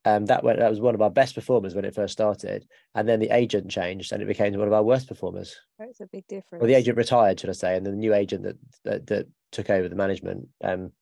Um, 0.05 0.25
that 0.27 0.43
went 0.43 0.59
that 0.59 0.69
was 0.69 0.79
one 0.79 0.95
of 0.95 1.01
our 1.01 1.09
best 1.09 1.35
performers 1.35 1.75
when 1.75 1.83
it 1.83 1.93
first 1.93 2.13
started, 2.13 2.65
and 2.95 3.07
then 3.07 3.19
the 3.19 3.35
agent 3.35 3.69
changed 3.69 4.13
and 4.13 4.21
it 4.21 4.27
became 4.27 4.53
one 4.53 4.67
of 4.67 4.73
our 4.73 4.83
worst 4.83 5.07
performers. 5.09 5.55
that's 5.77 5.99
a 5.99 6.07
big 6.07 6.25
difference 6.27 6.61
Well, 6.61 6.67
the 6.67 6.75
agent 6.75 6.97
retired, 6.97 7.39
should 7.39 7.49
I 7.49 7.53
say, 7.53 7.75
and 7.75 7.85
then 7.85 7.93
the 7.93 7.99
new 7.99 8.13
agent 8.13 8.43
that 8.43 8.57
that, 8.85 9.07
that 9.07 9.27
took 9.51 9.69
over 9.69 9.89
the 9.89 9.95
management 9.95 10.47
um, 10.63 10.93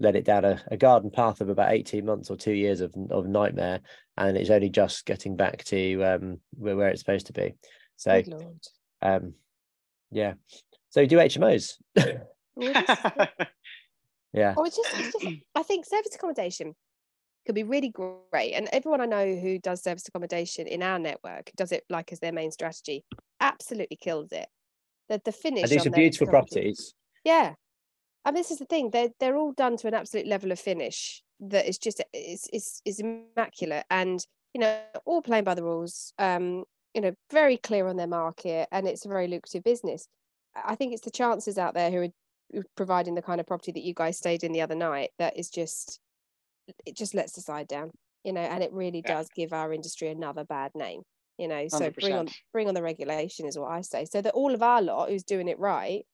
led 0.00 0.16
it 0.16 0.24
down 0.24 0.46
a, 0.46 0.62
a 0.70 0.78
garden 0.78 1.10
path 1.10 1.42
of 1.42 1.50
about 1.50 1.72
eighteen 1.72 2.06
months 2.06 2.30
or 2.30 2.36
two 2.36 2.54
years 2.54 2.80
of 2.80 2.94
of 3.10 3.26
nightmare, 3.26 3.80
and 4.16 4.38
it's 4.38 4.50
only 4.50 4.70
just 4.70 5.04
getting 5.04 5.36
back 5.36 5.62
to 5.64 6.02
um, 6.02 6.40
where, 6.52 6.76
where 6.76 6.88
it's 6.88 7.00
supposed 7.00 7.26
to 7.26 7.34
be. 7.34 7.54
So, 7.96 8.22
um, 9.02 9.34
yeah. 10.10 10.34
So 10.90 11.04
do 11.04 11.18
HMOs. 11.18 11.74
Well, 12.56 12.72
this 12.72 12.76
is 12.88 12.98
it. 13.04 13.28
yeah. 14.32 14.54
Oh, 14.56 14.64
it's 14.64 14.76
just, 14.76 14.90
it's 14.94 15.12
just, 15.12 15.36
I 15.54 15.62
think 15.62 15.84
service 15.84 16.14
accommodation 16.14 16.74
could 17.46 17.54
be 17.54 17.62
really 17.62 17.90
great. 17.90 18.54
And 18.54 18.68
everyone 18.72 19.00
I 19.00 19.06
know 19.06 19.36
who 19.36 19.58
does 19.58 19.82
service 19.82 20.06
accommodation 20.08 20.66
in 20.66 20.82
our 20.82 20.98
network, 20.98 21.50
does 21.56 21.72
it 21.72 21.84
like 21.90 22.12
as 22.12 22.20
their 22.20 22.32
main 22.32 22.50
strategy, 22.50 23.04
absolutely 23.40 23.96
kills 23.96 24.32
it. 24.32 24.48
The, 25.08 25.20
the 25.24 25.32
finish. 25.32 25.62
And 25.62 25.70
these 25.70 25.86
are 25.86 25.90
beautiful 25.90 26.28
properties. 26.28 26.94
Yeah. 27.24 27.54
And 28.24 28.34
this 28.34 28.50
is 28.50 28.58
the 28.58 28.64
thing, 28.64 28.90
they're 28.90 29.10
they're 29.20 29.36
all 29.36 29.52
done 29.52 29.76
to 29.78 29.88
an 29.88 29.94
absolute 29.94 30.26
level 30.26 30.50
of 30.50 30.58
finish 30.58 31.22
that 31.40 31.66
is 31.66 31.78
just 31.78 32.02
is 32.14 32.48
is 32.52 32.80
is 32.84 33.00
immaculate 33.00 33.84
and 33.90 34.24
you 34.54 34.60
know, 34.60 34.78
all 35.04 35.20
playing 35.20 35.44
by 35.44 35.54
the 35.54 35.64
rules, 35.64 36.12
um, 36.18 36.64
you 36.94 37.00
know, 37.00 37.12
very 37.32 37.56
clear 37.56 37.88
on 37.88 37.96
their 37.96 38.06
market 38.06 38.68
and 38.70 38.86
it's 38.86 39.04
a 39.04 39.08
very 39.08 39.26
lucrative 39.26 39.64
business. 39.64 40.06
I 40.56 40.72
I 40.72 40.74
think 40.76 40.92
it's 40.92 41.04
the 41.04 41.10
chances 41.10 41.58
out 41.58 41.74
there 41.74 41.90
who 41.90 42.02
are 42.58 42.64
providing 42.76 43.14
the 43.14 43.22
kind 43.22 43.40
of 43.40 43.46
property 43.46 43.72
that 43.72 43.82
you 43.82 43.94
guys 43.94 44.16
stayed 44.16 44.44
in 44.44 44.52
the 44.52 44.62
other 44.62 44.76
night 44.76 45.10
that 45.18 45.36
is 45.36 45.50
just 45.50 45.98
it 46.86 46.96
just 46.96 47.14
lets 47.14 47.32
the 47.34 47.40
side 47.40 47.68
down. 47.68 47.90
you 48.24 48.32
know, 48.32 48.40
and 48.40 48.62
it 48.62 48.72
really 48.72 49.02
Yeah. 49.04 49.14
does 49.14 49.28
give 49.34 49.52
our 49.52 49.72
industry 49.72 50.08
another 50.08 50.44
bad 50.44 50.72
name. 50.74 51.02
You 51.38 51.48
know, 51.48 51.68
so 51.68 51.90
bring 52.00 52.16
on 52.16 52.28
100%. 52.28 52.36
bring 52.52 52.68
on 52.68 52.74
the 52.74 52.82
regulation 52.82 53.46
is 53.46 53.58
what 53.58 53.70
I 53.70 53.82
say. 53.82 54.04
So 54.06 54.20
that 54.22 54.34
all 54.34 54.54
of 54.54 54.62
our 54.62 54.80
lot 54.82 55.10
who's 55.10 55.24
doing 55.24 55.48
it 55.48 55.58
right, 55.58 56.04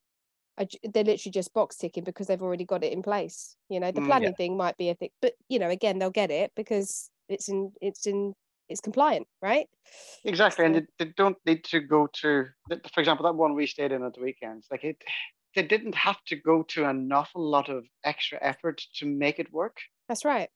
are, 0.58 0.66
they're 0.84 1.04
literally 1.04 1.32
just 1.32 1.52
box 1.54 1.76
ticking 1.76 2.04
because 2.04 2.26
they've 2.26 2.42
already 2.42 2.64
got 2.64 2.84
it 2.84 2.92
in 2.92 3.02
place. 3.02 3.56
You 3.68 3.80
know, 3.80 3.92
the 3.92 4.00
Mm, 4.00 4.20
yeah. 4.20 4.28
planning 4.28 4.34
thing 4.34 4.56
might 4.56 4.76
be 4.76 4.90
a 4.90 4.94
thing, 4.94 5.10
but 5.22 5.34
you 5.48 5.58
know, 5.58 5.70
again, 5.70 5.98
they'll 5.98 6.10
get 6.10 6.30
it 6.30 6.52
because 6.56 7.10
it's 7.28 7.48
in 7.48 7.72
it's 7.80 8.06
in 8.06 8.34
it's 8.68 8.80
compliant, 8.80 9.26
right? 9.42 9.68
Exactly, 10.24 10.66
and 10.66 10.74
they, 10.74 10.86
they 10.98 11.12
don't 11.16 11.38
need 11.46 11.64
to 11.64 11.80
go 11.80 12.06
to, 12.20 12.46
for 12.92 13.00
example, 13.00 13.24
that 13.24 13.34
one 13.34 13.54
we 13.54 13.66
stayed 13.66 13.92
in 13.92 14.02
at 14.02 14.14
the 14.14 14.20
weekends. 14.20 14.66
Like 14.70 14.84
it, 14.84 15.02
they 15.54 15.62
didn't 15.62 15.94
have 15.94 16.22
to 16.26 16.36
go 16.36 16.62
to 16.64 16.84
an 16.88 17.10
awful 17.10 17.42
lot 17.42 17.68
of 17.70 17.86
extra 18.04 18.38
effort 18.42 18.82
to 18.96 19.06
make 19.06 19.38
it 19.38 19.50
work. 19.52 19.78
That's 20.10 20.24
right. 20.24 20.48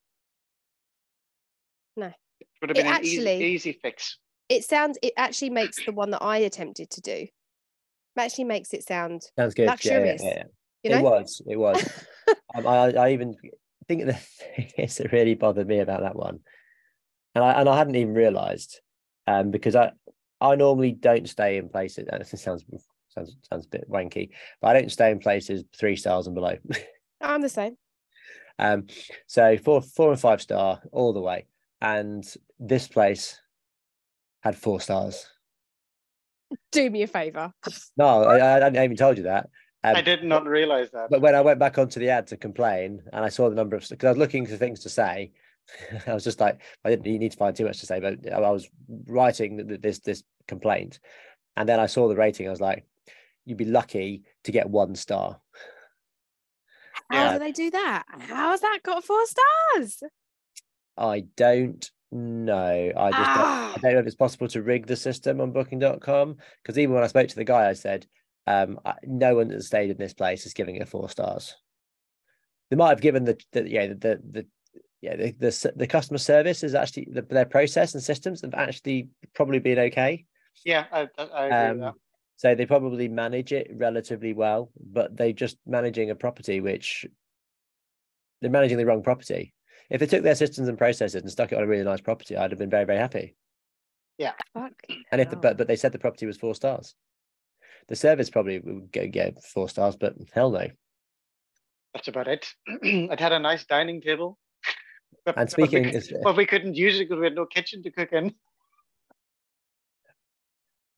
No. 1.97 2.07
It 2.41 2.47
would 2.61 2.71
have 2.71 2.77
It 2.77 2.81
been 2.81 2.87
an 2.89 2.93
actually- 2.93 3.37
easy, 3.37 3.71
easy 3.71 3.73
fix. 3.81 4.19
It 4.49 4.65
sounds 4.65 4.99
it 5.01 5.13
actually 5.17 5.51
makes 5.51 5.85
the 5.87 5.93
one 5.93 6.11
that 6.11 6.23
I 6.23 6.39
attempted 6.39 6.91
to 6.91 7.01
do 7.01 7.29
actually 8.19 8.45
makes 8.45 8.75
it 8.75 8.83
sound 8.83 9.23
Sounds 9.39 9.55
good. 9.55 9.69
Luxurious, 9.69 10.25
Yeah, 10.25 10.29
yeah, 10.29 10.37
yeah. 10.39 10.43
you 10.83 10.91
know 10.91 10.99
It 10.99 11.03
was. 11.03 11.43
It 11.47 11.57
was. 11.57 11.89
um, 12.57 12.67
I, 12.67 12.93
I 12.95 13.13
even 13.13 13.37
think 13.87 14.07
the 14.07 14.13
thing 14.57 14.71
is 14.77 14.97
that 14.97 15.13
really 15.13 15.35
bothered 15.37 15.69
me 15.69 15.79
about 15.79 16.01
that 16.01 16.17
one, 16.17 16.41
and 17.37 17.45
I 17.45 17.53
and 17.61 17.69
I 17.69 17.77
hadn't 17.79 17.95
even 17.95 18.13
realised, 18.13 18.81
um, 19.29 19.53
because 19.53 19.77
I 19.77 19.93
I 20.41 20.57
normally 20.57 20.91
don't 20.93 21.29
stay 21.29 21.59
in 21.59 21.69
places. 21.69 22.09
And 22.11 22.21
this 22.25 22.43
sounds 22.43 22.65
sounds 23.09 23.37
sounds 23.49 23.67
a 23.67 23.69
bit 23.69 23.89
wanky, 23.89 24.31
but 24.61 24.75
I 24.75 24.81
don't 24.81 24.91
stay 24.91 25.13
in 25.13 25.21
places 25.21 25.63
three 25.79 25.95
stars 25.95 26.27
and 26.27 26.35
below. 26.35 26.57
I'm 27.21 27.41
the 27.41 27.49
same. 27.49 27.77
Um, 28.59 28.87
so 29.27 29.57
four 29.57 29.83
four 29.83 30.11
and 30.11 30.21
five 30.21 30.41
star 30.41 30.81
all 30.93 31.13
the 31.13 31.21
way, 31.21 31.47
and 31.81 32.25
this 32.59 32.89
place 32.89 33.41
had 34.43 34.57
four 34.57 34.81
stars. 34.81 35.27
Do 36.71 36.89
me 36.91 37.03
a 37.03 37.07
favor. 37.07 37.53
No, 37.97 38.25
I, 38.25 38.37
I 38.37 38.61
hadn't 38.61 38.83
even 38.83 38.97
told 38.97 39.17
you 39.17 39.25
that. 39.25 39.49
Um, 39.83 39.97
I 39.97 40.03
did 40.03 40.25
not 40.25 40.47
realize 40.47 40.91
that. 40.93 41.11
But 41.11 41.21
when 41.21 41.35
I 41.35 41.41
went 41.41 41.59
back 41.59 41.79
onto 41.79 42.01
the 42.01 42.09
ad 42.09 42.29
to 42.29 42.37
complain 42.37 43.03
and 43.13 43.25
I 43.25 43.29
saw 43.29 43.49
the 43.49 43.55
number 43.55 43.77
of 43.77 43.87
because 43.89 44.07
I 44.07 44.11
was 44.11 44.19
looking 44.19 44.47
for 44.47 44.57
things 44.57 44.81
to 44.81 44.89
say, 44.89 45.33
I 46.07 46.15
was 46.15 46.25
just 46.25 46.41
like, 46.41 46.61
I 46.85 46.91
didn't 46.91 47.05
need 47.05 47.33
to 47.33 47.37
find 47.37 47.55
too 47.55 47.67
much 47.67 47.81
to 47.81 47.87
say, 47.87 48.01
but 48.01 48.33
I 48.33 48.51
was 48.51 48.69
writing 49.07 49.79
this 49.81 49.99
this 49.99 50.23
complaint, 50.47 51.01
and 51.57 51.69
then 51.69 51.81
I 51.81 51.87
saw 51.87 52.09
the 52.09 52.17
rating. 52.17 52.47
I 52.47 52.51
was 52.51 52.61
like, 52.61 52.87
you'd 53.45 53.59
be 53.59 53.65
lucky 53.65 54.23
to 54.45 54.53
get 54.53 54.71
one 54.71 54.95
star. 54.95 55.41
How 57.11 57.25
Yeah. 57.25 57.33
do 57.35 57.39
they 57.39 57.53
do 57.53 57.71
that? 57.71 58.05
How's 58.09 58.61
that 58.61 58.81
got 58.83 59.05
four 59.05 59.23
stars? 59.27 60.03
I 60.97 61.27
don't 61.37 61.91
know. 62.13 62.93
I 62.97 63.11
just 63.11 63.35
don't, 63.35 63.45
Ah. 63.45 63.73
I 63.77 63.79
don't 63.81 63.95
know 63.95 63.99
if 64.01 64.07
it's 64.07 64.15
possible 64.17 64.49
to 64.49 64.63
rig 64.63 64.87
the 64.87 64.97
system 64.97 65.41
on 65.41 65.53
Booking.com 65.53 66.37
because 66.63 66.79
even 66.79 66.95
when 66.95 67.05
I 67.05 67.09
spoke 67.09 67.29
to 67.29 67.35
the 67.37 67.45
guy, 67.45 67.69
I 67.69 67.73
said, 67.73 68.07
um, 68.47 68.79
I, 68.85 68.95
no 69.03 69.37
one 69.37 69.49
that 69.49 69.63
stayed 69.63 69.91
in 69.91 69.97
this 69.97 70.15
place 70.15 70.47
is 70.47 70.55
giving 70.55 70.77
it 70.77 70.89
four 70.89 71.09
stars. 71.09 71.55
They 72.71 72.77
might 72.77 72.91
have 72.91 73.01
given 73.01 73.25
the, 73.25 73.39
the 73.53 73.69
yeah 73.69 73.87
the 73.89 73.95
the, 73.95 74.21
the 74.31 74.47
yeah 75.01 75.17
the, 75.17 75.33
the 75.39 75.73
the 75.77 75.87
customer 75.87 76.19
service 76.19 76.63
is 76.63 76.75
actually 76.75 77.09
the, 77.11 77.23
their 77.23 77.45
process 77.45 77.95
and 77.95 78.03
systems 78.03 78.41
have 78.43 78.55
actually 78.55 79.09
probably 79.35 79.59
been 79.59 79.79
okay. 79.79 80.25
yeah, 80.65 80.87
I, 80.93 81.09
I, 81.19 81.25
I 81.25 81.47
agree 81.47 81.69
with 81.73 81.81
that. 81.81 81.89
Um, 81.89 81.95
so 82.37 82.55
they 82.55 82.67
probably 82.67 83.09
manage 83.09 83.53
it 83.53 83.71
relatively 83.75 84.33
well, 84.33 84.71
but 84.81 85.17
they're 85.17 85.33
just 85.33 85.57
managing 85.67 86.11
a 86.11 86.15
property 86.15 86.61
which 86.61 87.07
they're 88.41 88.51
managing 88.51 88.77
the 88.77 88.87
wrong 88.87 89.03
property. 89.03 89.55
If 89.91 90.01
they 90.01 90.07
took 90.07 90.23
their 90.23 90.35
systems 90.35 90.69
and 90.69 90.79
processes 90.79 91.21
and 91.21 91.31
stuck 91.31 91.53
it 91.53 91.57
on 91.57 91.65
a 91.65 91.67
really 91.67 91.85
nice 91.85 92.01
property, 92.01 92.37
I'd 92.37 92.51
have 92.51 92.59
been 92.59 92.71
very 92.71 92.85
very 92.85 92.99
happy. 92.99 93.37
Fuck. 94.53 94.73
And 95.13 95.21
if 95.21 95.31
the, 95.31 95.37
but 95.37 95.57
but 95.57 95.69
they 95.69 95.77
said 95.77 95.93
the 95.93 95.99
property 95.99 96.27
was 96.27 96.37
four 96.37 96.55
stars. 96.55 96.95
The 97.89 97.97
service 97.97 98.31
probably 98.31 98.61
would 98.61 98.93
go 98.93 99.07
get 99.07 99.43
four 99.43 99.69
stars, 99.69 99.97
but 99.97 100.15
hell 100.33 100.51
no. 100.51 100.69
That's 101.93 102.09
about 102.09 102.29
it. 102.29 102.47
it 102.67 103.21
had 103.21 103.33
a 103.33 103.39
nice 103.39 103.67
dining 103.67 104.01
table. 104.01 104.39
But, 105.25 105.37
And 105.39 105.49
but 105.51 105.71
we 105.71 105.93
speaking, 105.93 106.21
but 106.23 106.37
we 106.37 106.47
couldn't 106.47 106.75
use 106.75 106.97
it 106.97 107.09
because 107.09 107.21
we 107.21 107.27
had 107.27 107.35
no 107.35 107.47
kitchen 107.47 107.83
to 107.83 107.91
cook 107.91 108.13
in. 108.13 108.35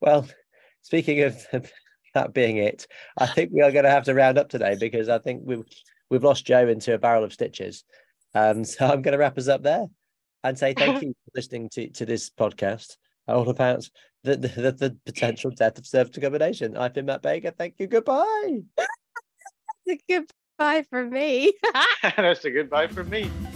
well, 0.01 0.27
speaking 0.87 1.23
of 1.23 1.45
that 2.15 2.33
being 2.33 2.59
it, 2.59 2.87
I 3.19 3.27
think 3.27 3.51
we 3.53 3.61
are 3.61 3.73
going 3.73 3.85
to 3.85 3.91
have 3.91 4.05
to 4.05 4.15
round 4.15 4.39
up 4.39 4.49
today 4.49 4.77
because 4.79 5.09
I 5.09 5.19
think 5.19 5.43
we've 5.45 5.65
we've 6.11 6.25
lost 6.25 6.47
Jo 6.47 6.69
into 6.69 6.95
a 6.95 6.99
barrel 6.99 7.25
of 7.25 7.33
stitches. 7.33 7.85
Um, 8.35 8.65
so 8.65 8.87
I'm 8.87 9.03
going 9.03 9.13
to 9.13 9.19
wrap 9.19 9.37
us 9.37 9.49
up 9.49 9.63
there 9.63 9.87
and 10.45 10.59
say 10.59 10.75
thank 10.75 11.03
you 11.03 11.11
for 11.11 11.31
listening 11.35 11.69
to 11.71 11.91
to 11.91 12.07
this 12.07 12.31
podcast 12.31 12.97
all 13.27 13.51
about 13.51 13.89
the 14.23 14.37
the, 14.37 14.49
the, 14.49 14.73
the 14.73 14.97
potential 15.05 15.51
death 15.51 15.79
of 15.79 15.87
serviced 15.87 16.17
accommodation. 16.17 16.77
I've 16.77 16.95
been 16.95 17.07
Matt 17.07 17.23
Baker. 17.23 17.51
Thank 17.51 17.75
you. 17.79 17.89
Goodbye. 17.89 18.61
It's 19.87 20.03
a 20.09 20.13
goodbye 20.13 20.85
for 20.89 21.05
me. 21.05 21.53
That's 22.03 22.45
a 22.45 22.51
goodbye 22.51 22.89
for 22.89 23.05
me. 23.05 23.31